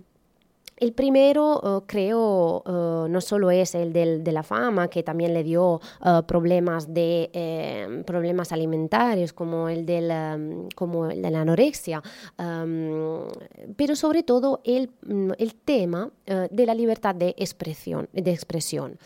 el 0.77 0.93
primero, 0.93 1.61
eh, 1.63 1.85
creo, 1.87 2.63
eh, 2.65 3.09
no 3.09 3.21
solo 3.21 3.49
es 3.49 3.73
el 3.75 3.93
de 3.93 4.31
la 4.31 4.43
fama, 4.43 4.87
que 4.89 5.03
también 5.03 5.33
le 5.33 5.43
dio 5.43 5.81
eh, 6.05 6.21
problemas, 6.27 6.93
de, 6.93 8.03
problemas 8.05 8.51
alimentarios, 8.51 9.33
como 9.33 9.69
el, 9.69 9.85
del, 9.85 10.11
em, 10.11 10.69
como 10.75 11.07
el 11.07 11.21
de 11.21 11.31
la 11.31 11.41
anorexia, 11.41 12.01
em, 12.37 13.27
pero 13.75 13.95
sobre 13.95 14.23
todo 14.23 14.61
el, 14.63 14.91
el 15.37 15.55
tema 15.55 16.11
de 16.25 16.65
la 16.65 16.75
libertad 16.75 17.15
de 17.15 17.33
expresión. 17.37 18.07
De 18.13 18.31
expresión. 18.31 18.97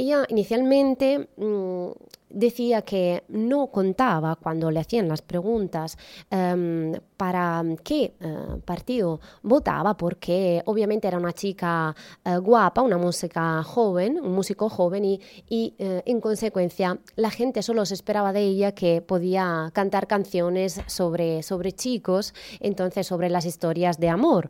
Ella 0.00 0.24
inicialmente 0.30 1.28
mm, 1.36 1.90
decía 2.30 2.80
que 2.80 3.22
no 3.28 3.66
contaba 3.66 4.34
cuando 4.36 4.70
le 4.70 4.80
hacían 4.80 5.08
las 5.08 5.20
preguntas 5.20 5.98
em, 6.30 6.94
para 7.18 7.62
qué 7.84 8.14
eh, 8.18 8.36
partido 8.64 9.20
votaba, 9.42 9.98
porque 9.98 10.62
obviamente 10.64 11.06
era 11.06 11.18
una 11.18 11.34
chica 11.34 11.94
eh, 12.24 12.38
guapa, 12.38 12.80
una 12.80 12.96
música 12.96 13.62
joven, 13.62 14.18
un 14.22 14.32
músico 14.32 14.70
joven 14.70 15.04
y, 15.04 15.20
eh, 15.50 16.02
en 16.06 16.22
consecuencia 16.22 16.98
la 17.16 17.30
gente 17.30 17.62
solo 17.62 17.84
se 17.84 17.92
esperaba 17.92 18.32
de 18.32 18.40
ella 18.40 18.72
que 18.72 19.02
podía 19.02 19.70
cantar 19.74 20.06
canciones 20.06 20.80
sobre, 20.86 21.42
sobre 21.42 21.72
chicos, 21.72 22.32
entonces 22.60 23.06
sobre 23.06 23.28
las 23.28 23.44
historias 23.44 24.00
de 24.00 24.08
amor 24.08 24.48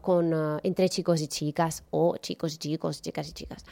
con, 0.00 0.58
entre 0.64 0.88
chicos 0.88 1.20
y 1.20 1.28
chicas 1.28 1.84
o 1.92 2.16
chicos 2.16 2.56
y 2.56 2.58
chicos, 2.58 3.00
chicas 3.00 3.28
y 3.28 3.32
chicas. 3.32 3.64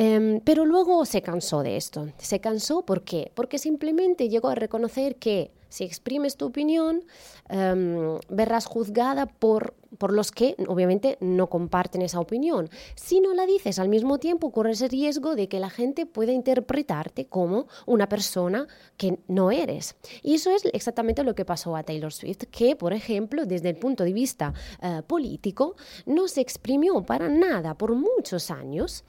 Em, 0.00 0.38
pero 0.42 0.64
luego 0.64 1.04
se 1.04 1.22
cansó 1.22 1.64
de 1.64 1.76
esto. 1.76 2.06
Se 2.18 2.40
cansó 2.40 2.82
¿por 2.82 3.02
qué? 3.02 3.32
Porque 3.34 3.58
simplemente 3.58 4.28
llegó 4.28 4.48
a 4.48 4.54
reconocer 4.54 5.16
que 5.16 5.50
si 5.68 5.84
exprimes 5.84 6.36
tu 6.36 6.46
opinión, 6.46 7.04
em, 7.48 8.18
verás 8.28 8.66
juzgada 8.66 9.26
por, 9.26 9.74
por 9.98 10.12
los 10.12 10.32
que 10.32 10.54
obviamente 10.66 11.16
no 11.20 11.48
comparten 11.48 12.02
esa 12.02 12.20
opinión. 12.20 12.68
Si 12.94 13.20
no 13.20 13.34
la 13.34 13.46
dices 13.46 13.78
al 13.78 13.88
mismo 13.88 14.18
tiempo, 14.18 14.52
corres 14.52 14.82
el 14.82 14.90
riesgo 14.90 15.34
de 15.34 15.48
que 15.48 15.60
la 15.60 15.70
gente 15.70 16.06
pueda 16.06 16.32
interpretarte 16.32 17.26
como 17.26 17.66
una 17.86 18.08
persona 18.08 18.66
que 18.96 19.18
no 19.28 19.50
eres. 19.50 19.96
Y 20.22 20.34
eso 20.34 20.50
es 20.50 20.64
exactamente 20.72 21.24
lo 21.24 21.34
que 21.34 21.44
pasó 21.44 21.76
a 21.76 21.82
Taylor 21.82 22.12
Swift, 22.12 22.44
que, 22.50 22.76
por 22.76 22.92
ejemplo, 22.92 23.46
desde 23.46 23.70
el 23.70 23.76
punto 23.76 24.04
de 24.04 24.12
vista 24.12 24.52
eh, 24.82 25.02
político, 25.06 25.76
no 26.06 26.28
se 26.28 26.40
exprimió 26.40 27.02
para 27.02 27.28
nada 27.28 27.74
por 27.74 27.94
muchos 27.94 28.50
años, 28.50 29.04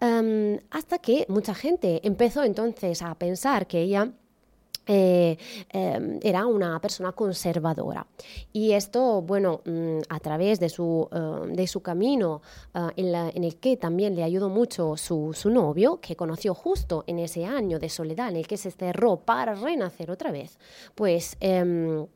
em, 0.00 0.58
hasta 0.70 0.98
que 0.98 1.26
mucha 1.28 1.54
gente 1.54 2.00
empezó 2.06 2.44
entonces 2.44 3.02
a 3.02 3.14
pensar 3.14 3.66
que 3.66 3.80
ella 3.80 4.12
eh, 4.86 5.36
em, 5.70 6.18
era 6.22 6.46
una 6.46 6.80
persona 6.80 7.12
conservadora. 7.12 8.06
Y 8.52 8.72
esto, 8.72 9.22
bueno, 9.22 9.60
mm, 9.64 10.00
a 10.08 10.20
través 10.20 10.60
de 10.60 10.68
su, 10.68 11.08
eh, 11.10 11.52
de 11.54 11.66
su 11.66 11.80
camino, 11.80 12.42
eh, 12.74 12.88
en, 12.96 13.44
el 13.44 13.56
que 13.56 13.76
también 13.76 14.14
le 14.14 14.22
ayudó 14.22 14.48
mucho 14.48 14.96
su, 14.96 15.32
su, 15.34 15.50
novio, 15.50 16.00
que 16.00 16.16
conoció 16.16 16.54
justo 16.54 17.04
en 17.06 17.18
ese 17.18 17.44
año 17.44 17.78
de 17.78 17.88
soledad 17.88 18.28
en 18.28 18.36
el 18.36 18.46
que 18.46 18.56
se 18.56 18.70
cerró 18.70 19.16
para 19.16 19.54
renacer 19.54 20.10
otra 20.10 20.30
vez, 20.30 20.58
pues 20.94 21.36
em, 21.40 22.06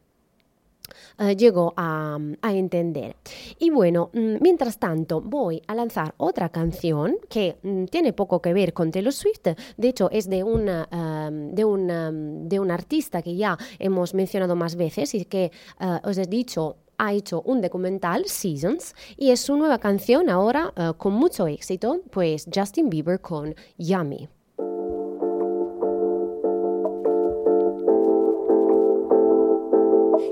eh, 1.18 1.36
llegó 1.36 1.74
a, 1.76 2.18
entender. 2.42 3.16
Y 3.58 3.70
bueno, 3.70 4.10
mm, 4.12 4.36
mientras 4.40 4.78
tanto 4.78 5.20
voy 5.20 5.62
a 5.66 5.74
lanzar 5.74 6.14
otra 6.16 6.48
canción 6.48 7.16
que 7.28 7.56
mm, 7.62 7.84
tiene 7.86 8.12
poco 8.12 8.40
que 8.40 8.52
ver 8.52 8.72
con 8.72 8.90
Taylor 8.90 9.12
Swift, 9.12 9.48
de 9.76 9.88
hecho 9.88 10.10
es 10.10 10.28
de, 10.28 10.42
una, 10.42 10.88
em, 10.90 11.54
de, 11.54 11.64
una, 11.64 12.10
de 12.12 12.58
un 12.58 12.70
artista 12.70 13.22
que 13.22 13.36
ya 13.36 13.56
hemos 13.78 14.14
mencionado 14.14 14.56
más 14.56 14.76
veces 14.76 15.14
y 15.14 15.24
que 15.24 15.44
eh, 15.80 16.00
os 16.04 16.18
he 16.18 16.26
dicho 16.26 16.76
ha 16.98 17.12
hecho 17.12 17.42
un 17.42 17.60
documental, 17.60 18.24
Seasons, 18.26 18.94
y 19.16 19.30
es 19.30 19.40
su 19.40 19.56
nueva 19.56 19.78
canción 19.78 20.28
ahora 20.28 20.72
eh, 20.76 20.92
con 20.98 21.14
mucho 21.14 21.46
éxito, 21.46 22.00
pues 22.10 22.46
Justin 22.52 22.90
Bieber 22.90 23.20
con 23.20 23.54
Yummy. 23.78 24.28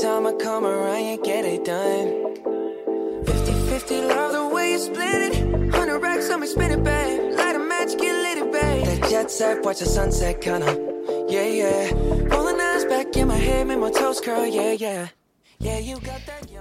time 0.00 0.26
I 0.26 0.32
come 0.32 0.64
around, 0.64 1.04
you 1.04 1.22
get 1.22 1.44
it 1.44 1.64
done. 1.64 2.34
50 3.26 3.52
50, 3.70 4.00
love 4.02 4.32
the 4.32 4.48
way 4.48 4.72
you 4.72 4.78
split 4.78 5.32
it. 5.32 5.46
100 5.46 5.98
racks 6.00 6.30
on 6.30 6.40
me, 6.40 6.46
spin 6.48 6.72
it, 6.72 6.82
babe. 6.82 7.36
Light 7.36 7.54
a 7.54 7.58
match, 7.60 7.96
get 7.96 8.16
lit, 8.22 8.38
it, 8.38 8.52
babe. 8.52 8.86
That 8.86 9.08
jet 9.08 9.30
set, 9.30 9.64
watch 9.64 9.78
the 9.78 9.86
sunset, 9.86 10.40
kinda. 10.40 10.66
Yeah, 11.28 11.46
yeah. 11.46 11.92
Rolling 12.34 12.60
eyes 12.60 12.84
back 12.86 13.16
in 13.16 13.28
my 13.28 13.36
head, 13.36 13.68
make 13.68 13.78
my 13.78 13.90
toes 13.90 14.20
curl, 14.20 14.46
yeah, 14.46 14.72
yeah. 14.72 15.08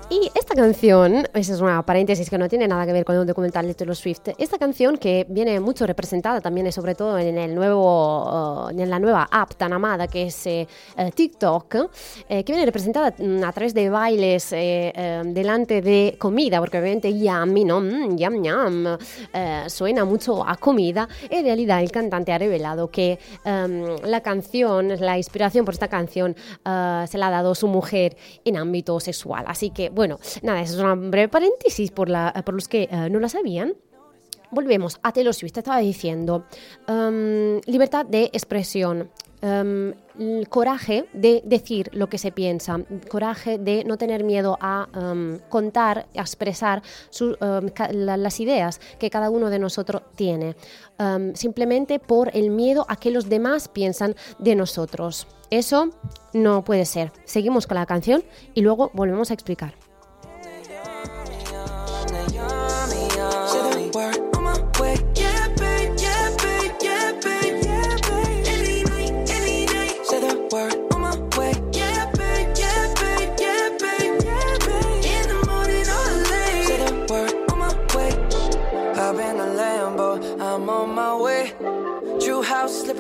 Y 0.10 0.32
esta 0.34 0.56
canción, 0.56 1.28
esa 1.34 1.54
es 1.54 1.60
una 1.60 1.86
paréntesis 1.86 2.30
que 2.30 2.38
no 2.38 2.48
tiene 2.48 2.68
nada 2.68 2.86
que 2.86 2.94
ver 2.94 3.04
con 3.04 3.16
el 3.18 3.26
documental 3.26 3.68
de 3.68 3.74
Taylor 3.74 3.96
Swift, 3.96 4.30
esta 4.38 4.58
canción 4.58 4.98
que 4.98 5.26
viene 5.28 5.60
mucho 5.60 5.86
representada 5.86 6.40
también, 6.40 6.68
y 6.68 6.72
sobre 6.72 6.96
todo 6.96 7.18
en 7.18 7.38
el 7.38 7.54
nuevo, 7.56 8.70
eh, 8.72 8.82
en 8.82 8.90
la 8.90 9.00
nueva 9.00 9.28
app 9.30 9.56
tan 9.56 9.74
amada 9.74 10.08
que 10.08 10.24
es 10.28 10.48
eh, 10.48 10.68
eh, 10.98 11.12
TikTok, 11.14 11.76
eh, 12.30 12.44
que 12.44 12.54
viene 12.54 12.66
representada 12.66 13.14
mm, 13.18 13.44
a 13.44 13.52
través 13.52 13.74
de 13.74 13.90
bailes 13.90 14.54
eh, 14.54 14.94
eh, 14.96 15.22
delante 15.26 15.82
de 15.82 16.16
comida, 16.20 16.60
porque 16.60 16.78
obviamente 16.80 17.12
yummy, 17.18 17.66
¿no? 17.66 17.82
Mm, 17.82 18.16
yum 18.18 18.44
yum, 18.44 18.98
eh, 19.34 19.64
suena 19.68 20.06
mucho 20.06 20.48
a 20.48 20.56
comida. 20.58 21.08
En 21.30 21.44
realidad 21.44 21.82
el 21.82 21.92
cantante 21.92 22.32
ha 22.32 22.38
revelado 22.38 22.90
que 22.90 23.20
em, 23.44 23.84
la 24.06 24.22
canción, 24.22 24.90
la 25.00 25.18
inspiración 25.18 25.66
por 25.66 25.74
esta 25.74 25.88
canción 25.88 26.36
eh, 26.66 27.06
se 27.08 27.18
la 27.18 27.28
ha 27.28 27.32
dado 27.32 27.56
su 27.56 27.68
mujer 27.68 28.16
en 28.46 28.58
ámbito 28.58 28.93
sexual. 29.00 29.46
Así 29.48 29.70
que, 29.70 29.90
bueno, 29.90 30.20
nada, 30.42 30.62
eso 30.62 30.76
es 30.76 30.80
una 30.80 30.96
breve 30.96 31.30
paréntesis 31.30 31.92
por, 31.92 32.10
los 32.10 32.68
que 32.68 32.90
eh, 32.92 33.10
no 33.10 33.20
la 33.20 33.30
sabían. 33.30 33.74
Volvemos 34.52 35.00
a 35.02 35.12
Taylor 35.12 35.34
Swift, 35.34 35.58
estaba 35.58 35.80
diciendo, 35.80 36.46
em, 36.88 37.60
libertad 37.66 38.06
de 38.06 38.26
expresión, 38.34 39.10
em, 39.42 39.94
coraje 40.48 41.06
de 41.12 41.42
decir 41.44 41.90
lo 41.92 42.08
que 42.08 42.20
se 42.20 42.32
piensa, 42.32 42.78
coraje 43.10 43.58
de 43.58 43.84
no 43.84 43.98
tener 43.98 44.24
miedo 44.24 44.56
a 44.62 44.88
em, 44.94 45.40
contar, 45.50 46.06
a 46.16 46.22
expresar 46.22 46.84
las 47.92 48.40
ideas 48.40 48.80
que 49.00 49.10
cada 49.10 49.32
uno 49.32 49.50
de 49.50 49.58
nosotros 49.58 50.04
tiene, 50.16 50.56
em, 51.00 51.34
simplemente 51.34 51.98
por 51.98 52.30
el 52.38 52.52
miedo 52.52 52.86
a 52.88 52.96
que 52.96 53.10
los 53.10 53.28
demás 53.30 53.68
piensan 53.68 54.16
de 54.38 54.56
nosotros. 54.56 55.26
Eso 55.54 55.92
no 56.34 56.64
puede 56.64 56.84
ser. 56.84 57.12
Seguimos 57.26 57.68
con 57.68 57.76
la 57.76 57.86
canción 57.86 58.24
y 58.56 58.62
luego 58.62 58.90
volvemos 58.96 59.30
a 59.30 59.36
explicar. 59.36 59.76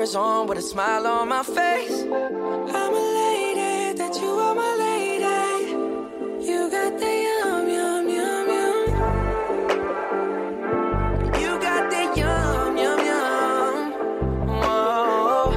Slippers 0.06 0.16
on 0.16 0.48
with 0.48 0.58
a 0.58 0.62
smile 0.62 1.08
on 1.08 1.30
my 1.30 1.44
face. 1.44 2.04
I'm 2.04 2.94
elated 2.94 3.98
that 3.98 4.16
you 4.20 4.28
are 4.28 4.56
my 4.56 4.76
lady. 4.76 5.72
You 6.46 6.70
got 6.70 7.00
the 7.00 7.06
yum, 7.26 7.70
yum, 7.70 8.10
yum, 8.10 8.48
yum. 8.50 8.88
You 11.42 11.60
got 11.60 11.92
that 11.92 12.18
yum, 12.18 12.78
yum, 12.78 13.00
yum. 13.10 13.92
Whoa. 14.48 15.52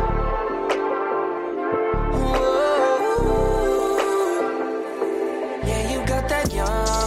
Whoa. 2.13 3.21
Yeah, 5.67 5.83
you 5.93 5.99
got 6.07 6.29
that 6.29 6.53
yum. 6.53 7.06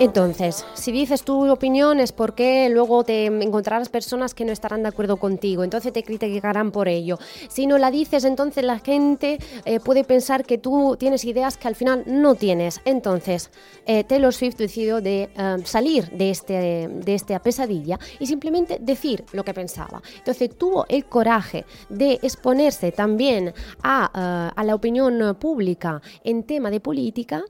Entonces, 0.00 0.66
si 0.74 0.90
dices 0.90 1.22
tu 1.22 1.48
opinión 1.48 2.00
es 2.00 2.10
porque 2.10 2.68
luego 2.68 3.04
te 3.04 3.26
encontrarás 3.26 3.88
personas 3.88 4.34
que 4.34 4.44
no 4.44 4.52
estarán 4.52 4.82
de 4.82 4.88
acuerdo 4.88 5.18
contigo, 5.18 5.62
entonces 5.62 5.92
te 5.92 6.02
criticarán 6.02 6.72
por 6.72 6.88
ello. 6.88 7.18
Si 7.48 7.68
no 7.68 7.78
la 7.78 7.92
dices, 7.92 8.24
entonces 8.24 8.64
la 8.64 8.80
gente 8.80 9.38
eh, 9.64 9.78
puede 9.78 10.02
pensar 10.02 10.44
que 10.44 10.58
tú 10.58 10.96
tienes 10.98 11.24
ideas 11.24 11.56
que 11.56 11.68
al 11.68 11.76
final 11.76 12.02
no 12.06 12.34
tienes. 12.34 12.80
Entonces, 12.84 13.50
eh, 13.86 14.02
Taylor 14.02 14.34
Swift 14.34 14.56
decidió 14.56 15.00
de 15.00 15.30
eh, 15.36 15.56
salir 15.64 16.10
de, 16.10 16.30
este, 16.30 16.88
de 16.88 17.14
esta 17.14 17.38
pesadilla 17.38 17.98
y 18.18 18.26
simplemente 18.26 18.78
decir 18.80 19.24
lo 19.32 19.44
que 19.44 19.54
pensaba. 19.54 20.02
Entonces 20.18 20.50
tuvo 20.58 20.86
el 20.88 21.04
coraje 21.04 21.64
de 21.88 22.18
exponerse 22.20 22.90
también 22.90 23.54
a, 23.82 24.50
a 24.54 24.64
la 24.64 24.74
opinión 24.74 25.36
pública 25.38 26.02
en 26.24 26.42
tema 26.42 26.70
de 26.70 26.80
política, 26.80 27.44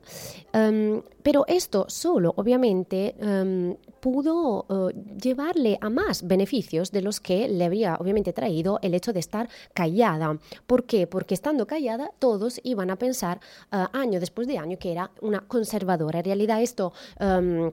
em, 0.52 1.02
pero 1.24 1.46
esto 1.48 1.86
solo, 1.88 2.34
obviamente, 2.36 3.16
em, 3.18 3.76
pudo 4.00 4.66
eh, 4.68 4.94
llevarle 5.22 5.78
a 5.80 5.88
más 5.88 6.26
beneficios 6.26 6.92
de 6.92 7.00
los 7.00 7.18
que 7.18 7.48
le 7.48 7.64
había, 7.64 7.96
obviamente, 7.96 8.34
traído 8.34 8.78
el 8.82 8.92
hecho 8.92 9.14
de 9.14 9.20
estar 9.20 9.48
callada. 9.72 10.38
¿Por 10.66 10.84
qué? 10.84 11.06
Porque 11.06 11.32
estando 11.32 11.66
callada, 11.66 12.10
todos 12.18 12.60
iban 12.62 12.90
a 12.90 12.96
pensar 12.96 13.40
eh, 13.72 13.86
año 13.94 14.20
después 14.20 14.46
de 14.46 14.58
año 14.58 14.78
que 14.78 14.92
era 14.92 15.12
una 15.22 15.40
conservadora. 15.40 16.18
En 16.18 16.26
realidad, 16.26 16.60
esto... 16.60 16.92
em, 17.18 17.72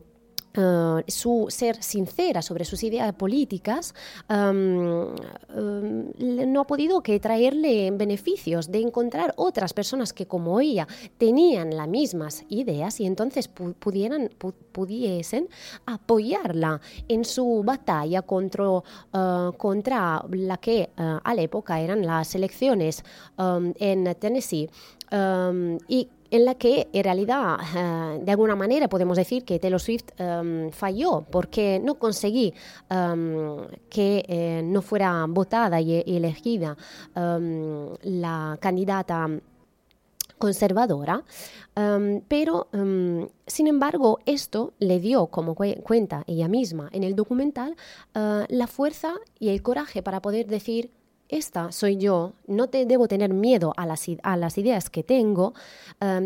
eh, 0.53 1.03
su 1.07 1.45
ser 1.49 1.81
sincera 1.81 2.41
sobre 2.41 2.65
sus 2.65 2.83
ideas 2.83 3.13
políticas 3.13 3.93
le- 6.17 6.45
no 6.45 6.61
ha 6.61 6.67
podido 6.67 7.01
que 7.01 7.19
traerle 7.19 7.91
beneficios 7.91 8.71
de 8.71 8.79
encontrar 8.81 9.33
otras 9.37 9.73
personas 9.73 10.13
que 10.13 10.25
como 10.25 10.59
ella 10.59 10.87
tenían 11.17 11.75
las 11.75 11.87
mismas 11.87 12.43
ideas 12.49 12.99
y 12.99 13.05
entonces 13.05 13.47
pudiesen 13.47 14.29
apoyarla 15.85 16.81
en 17.07 17.25
su 17.25 17.63
batalla 17.63 18.21
contra, 18.21 18.65
eh, 19.13 19.49
contra 19.57 20.23
la 20.31 20.57
que 20.57 20.81
eh, 20.81 20.89
a 20.95 21.33
la 21.33 21.41
época 21.41 21.79
eran 21.79 22.05
las 22.05 22.35
elecciones 22.35 23.03
en 23.37 24.15
Tennessee. 24.19 24.69
Y 25.87 26.07
en 26.31 26.45
la 26.45 26.55
que 26.55 26.87
en 26.93 27.03
realidad 27.03 27.57
eh, 27.75 28.19
de 28.23 28.31
alguna 28.31 28.55
manera 28.55 28.87
podemos 28.87 29.17
decir 29.17 29.43
que 29.45 29.59
Taylor 29.59 29.79
Swift 29.79 30.05
em, 30.17 30.71
falló 30.71 31.25
porque 31.29 31.79
no 31.83 31.95
conseguí 31.95 32.53
em, 32.89 33.67
que 33.89 34.25
eh, 34.27 34.61
no 34.63 34.81
fuera 34.81 35.25
votada 35.27 35.79
y, 35.81 36.01
elegida 36.07 36.75
la 37.13 38.57
candidata 38.59 39.27
conservadora, 40.37 41.23
pero 42.27 42.67
sin 43.45 43.67
embargo 43.67 44.19
esto 44.25 44.73
le 44.79 44.99
dio, 44.99 45.27
como 45.27 45.53
cue- 45.55 45.81
cuenta 45.83 46.23
ella 46.25 46.47
misma 46.47 46.89
en 46.93 47.03
el 47.03 47.15
documental, 47.15 47.75
eh, 48.15 48.45
la 48.49 48.67
fuerza 48.67 49.13
y 49.39 49.49
el 49.49 49.61
coraje 49.61 50.01
para 50.01 50.19
poder 50.21 50.47
decir 50.47 50.89
esta 51.31 51.71
soy 51.71 51.97
yo, 51.97 52.33
no 52.45 52.67
te 52.67 52.85
debo 52.85 53.07
tener 53.07 53.33
miedo 53.33 53.73
a 53.77 53.85
las, 53.85 54.57
ideas 54.57 54.89
que 54.89 55.01
tengo, 55.01 55.53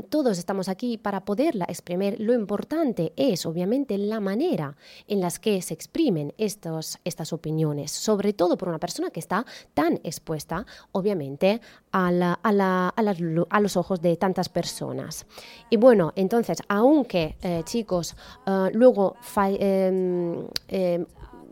todos 0.09 0.37
estamos 0.37 0.67
aquí 0.67 0.97
para 0.97 1.23
poderla 1.23 1.65
exprimir. 1.65 2.19
Lo 2.19 2.33
importante 2.33 3.13
es, 3.15 3.45
obviamente, 3.45 3.97
la 3.97 4.19
manera 4.19 4.75
en 5.07 5.21
las 5.21 5.39
que 5.39 5.61
se 5.61 5.73
exprimen 5.73 6.33
estos, 6.37 6.99
estas 7.03 7.31
opiniones, 7.33 7.91
sobre 7.91 8.33
todo 8.33 8.57
por 8.57 8.69
una 8.69 8.79
persona 8.79 9.11
que 9.11 9.19
está 9.19 9.45
tan 9.73 9.99
expuesta, 10.03 10.65
obviamente, 10.91 11.61
a, 11.91 13.59
los 13.61 13.77
ojos 13.77 14.01
de 14.01 14.17
tantas 14.17 14.49
personas. 14.49 15.25
Y 15.69 15.77
bueno, 15.77 16.13
entonces, 16.15 16.57
aunque, 16.67 17.35
eh, 17.41 17.61
chicos, 17.65 18.15
eh, 18.45 18.69
luego 18.73 19.15
em, 19.37 20.47
em, 20.67 21.05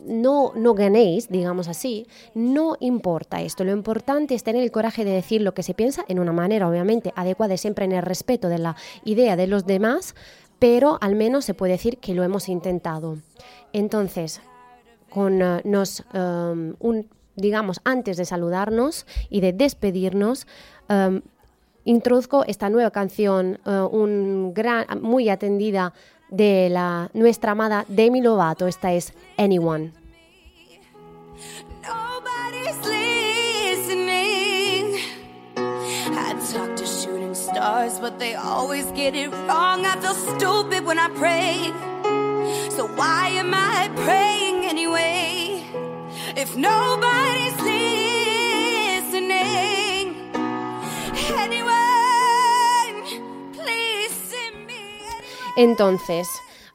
no, 0.05 0.51
no 0.55 0.73
ganéis, 0.73 1.29
digamos 1.29 1.67
así, 1.67 2.07
no 2.33 2.75
importa 2.79 3.41
esto. 3.41 3.63
Lo 3.63 3.71
importante 3.71 4.35
es 4.35 4.43
tener 4.43 4.63
el 4.63 4.71
coraje 4.71 5.05
de 5.05 5.11
decir 5.11 5.41
lo 5.41 5.53
que 5.53 5.63
se 5.63 5.73
piensa 5.73 6.03
en 6.07 6.19
una 6.19 6.31
manera, 6.31 6.67
obviamente, 6.67 7.13
adecuada 7.15 7.53
y 7.53 7.57
siempre 7.57 7.85
en 7.85 7.91
el 7.91 8.03
respeto 8.03 8.49
de 8.49 8.59
la 8.59 8.75
idea 9.03 9.35
de 9.35 9.47
los 9.47 9.65
demás, 9.65 10.15
pero 10.59 10.97
al 11.01 11.15
menos 11.15 11.45
se 11.45 11.53
puede 11.53 11.73
decir 11.73 11.97
que 11.97 12.13
lo 12.13 12.23
hemos 12.23 12.49
intentado. 12.49 13.17
Entonces, 13.73 14.41
con 15.09 15.41
eh, 15.41 15.61
nos 15.63 16.03
um, 16.13 16.73
digamos 17.35 17.81
antes 17.83 18.17
de 18.17 18.25
saludarnos 18.25 19.05
y 19.29 19.41
de 19.41 19.53
despedirnos 19.53 20.47
um, 20.89 21.21
introduzco 21.83 22.43
esta 22.45 22.69
nueva 22.69 22.91
canción 22.91 23.59
eh, 23.65 23.87
un 23.91 24.53
gran 24.53 24.85
muy 25.01 25.29
atendida 25.29 25.93
de 26.33 26.69
la 26.69 27.09
nuestra 27.13 27.51
amada 27.51 27.85
Demi 27.87 28.21
Lovato 28.21 28.67
esta 28.67 28.91
es 28.91 29.13
Anyone 29.37 29.91
stars, 37.35 37.99
but 37.99 38.19
they 38.19 38.35
always 38.35 38.85
get 38.91 39.15
it 39.15 39.29
wrong. 39.47 39.85
I 39.85 39.95
feel 39.99 40.13
stupid 40.13 40.85
when 40.85 40.99
I 40.99 41.09
pray. 41.09 41.71
So 42.69 42.85
why 42.95 43.29
am 43.29 43.53
I 43.53 43.89
praying 43.95 44.65
anyway? 44.65 45.33
if 46.35 46.55
nobody's 46.55 47.55
listening. 47.61 48.02
Entonces, 55.55 56.27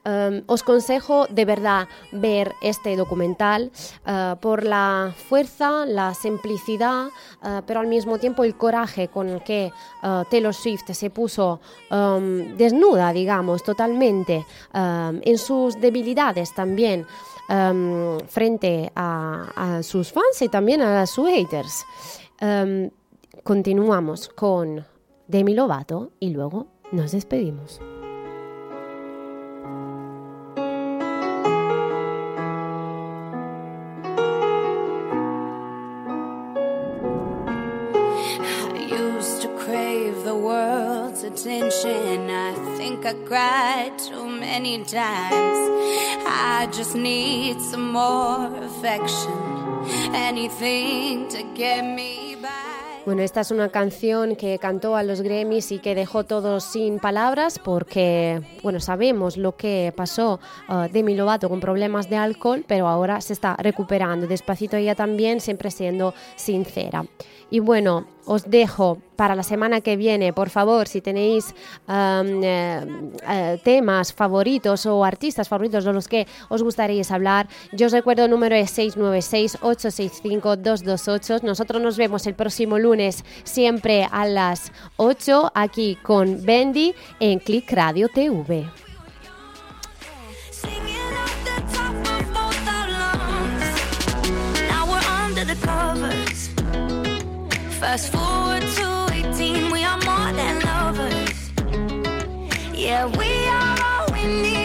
em, 0.04 0.42
os 0.46 0.62
consejo 0.62 1.26
de 1.26 1.44
verdad 1.44 1.88
ver 2.12 2.54
este 2.62 2.96
documental 2.96 3.70
eh, 4.06 4.36
por 4.40 4.64
la 4.64 5.12
fuerza, 5.28 5.84
la 5.86 6.14
simplicidad, 6.14 7.08
eh, 7.42 7.62
pero 7.66 7.80
al 7.80 7.88
mismo 7.88 8.18
tiempo 8.18 8.44
el 8.44 8.56
coraje 8.56 9.08
con 9.08 9.28
el 9.28 9.42
que 9.42 9.66
eh, 9.66 10.22
Taylor 10.30 10.54
Swift 10.54 10.92
se 10.92 11.10
puso 11.10 11.60
em, 11.90 12.56
desnuda, 12.56 13.12
digamos, 13.12 13.62
totalmente, 13.62 14.46
em, 14.72 15.20
en 15.24 15.38
sus 15.38 15.80
debilidades 15.80 16.54
también. 16.54 17.06
frente 18.28 18.92
a, 18.94 19.78
a 19.78 19.82
sus 19.82 20.12
fans 20.12 20.42
y 20.42 20.50
también 20.50 20.82
a 20.82 21.06
sus 21.06 21.30
haters. 21.30 21.82
Continuamos 23.42 24.28
con 24.28 24.84
Demi 25.26 25.54
Lovato 25.54 26.12
y 26.20 26.28
luego 26.28 26.66
nos 26.92 27.12
despedimos. 27.12 27.80
World's 40.48 41.24
attention. 41.24 42.30
I 42.30 42.54
think 42.78 43.04
I 43.04 43.14
cried 43.28 43.98
too 43.98 44.26
many 44.26 44.78
times. 44.84 45.58
I 46.26 46.68
just 46.72 46.94
need 46.94 47.60
some 47.60 47.92
more 47.92 48.48
affection. 48.70 49.38
Anything 50.14 51.28
to 51.28 51.42
get 51.54 51.84
me. 51.84 52.28
Bueno, 53.08 53.22
esta 53.22 53.40
es 53.40 53.50
una 53.50 53.70
canción 53.70 54.36
que 54.36 54.58
cantó 54.58 54.94
a 54.94 55.02
los 55.02 55.22
Grammys 55.22 55.72
y 55.72 55.78
que 55.78 55.94
dejó 55.94 56.24
todos 56.24 56.62
sin 56.62 56.98
palabras 56.98 57.58
porque, 57.58 58.42
bueno, 58.62 58.80
sabemos 58.80 59.38
lo 59.38 59.56
que 59.56 59.94
pasó 59.96 60.40
uh, 60.68 60.92
Demi 60.92 61.14
Lovato 61.14 61.48
con 61.48 61.58
problemas 61.58 62.10
de 62.10 62.16
alcohol, 62.16 62.66
pero 62.68 62.86
ahora 62.86 63.22
se 63.22 63.32
está 63.32 63.56
recuperando. 63.56 64.26
Despacito 64.26 64.76
ella 64.76 64.94
también, 64.94 65.40
siempre 65.40 65.70
siendo 65.70 66.12
sincera. 66.36 67.06
Y 67.50 67.60
bueno, 67.60 68.06
os 68.26 68.50
dejo 68.50 68.98
para 69.16 69.34
la 69.34 69.42
semana 69.42 69.80
que 69.80 69.96
viene, 69.96 70.34
por 70.34 70.50
favor, 70.50 70.86
si 70.86 71.00
tenéis 71.00 71.54
um, 71.88 72.42
eh, 72.44 72.86
eh, 73.26 73.58
temas 73.64 74.12
favoritos 74.12 74.84
o 74.84 75.02
artistas 75.02 75.48
favoritos 75.48 75.82
de 75.84 75.94
los 75.94 76.08
que 76.08 76.26
os 76.50 76.62
gustaría 76.62 77.02
hablar, 77.08 77.48
yo 77.72 77.86
os 77.86 77.92
recuerdo 77.92 78.26
el 78.26 78.30
número 78.30 78.54
es 78.54 78.78
696-865-228. 78.78 81.42
Nosotros 81.42 81.80
nos 81.80 81.96
vemos 81.96 82.26
el 82.26 82.34
próximo 82.34 82.78
lunes, 82.78 83.24
siempre 83.44 84.06
a 84.10 84.26
las 84.26 84.72
8, 84.96 85.52
aquí 85.54 85.96
con 86.02 86.44
Bendy 86.44 86.94
en 87.18 87.38
Click 87.38 87.72
Radio 87.72 88.08
TV. 88.08 88.66
Fast 97.80 98.10
forward 98.10 98.62
to 98.62 99.08
18, 99.12 99.70
we 99.70 99.84
are 99.84 99.98
more 99.98 100.32
than 100.32 100.58
lovers. 100.62 101.50
Yeah, 102.74 103.06
we 103.06 103.46
are 103.46 103.78
all 103.84 104.12
we 104.12 104.24
need 104.42 104.57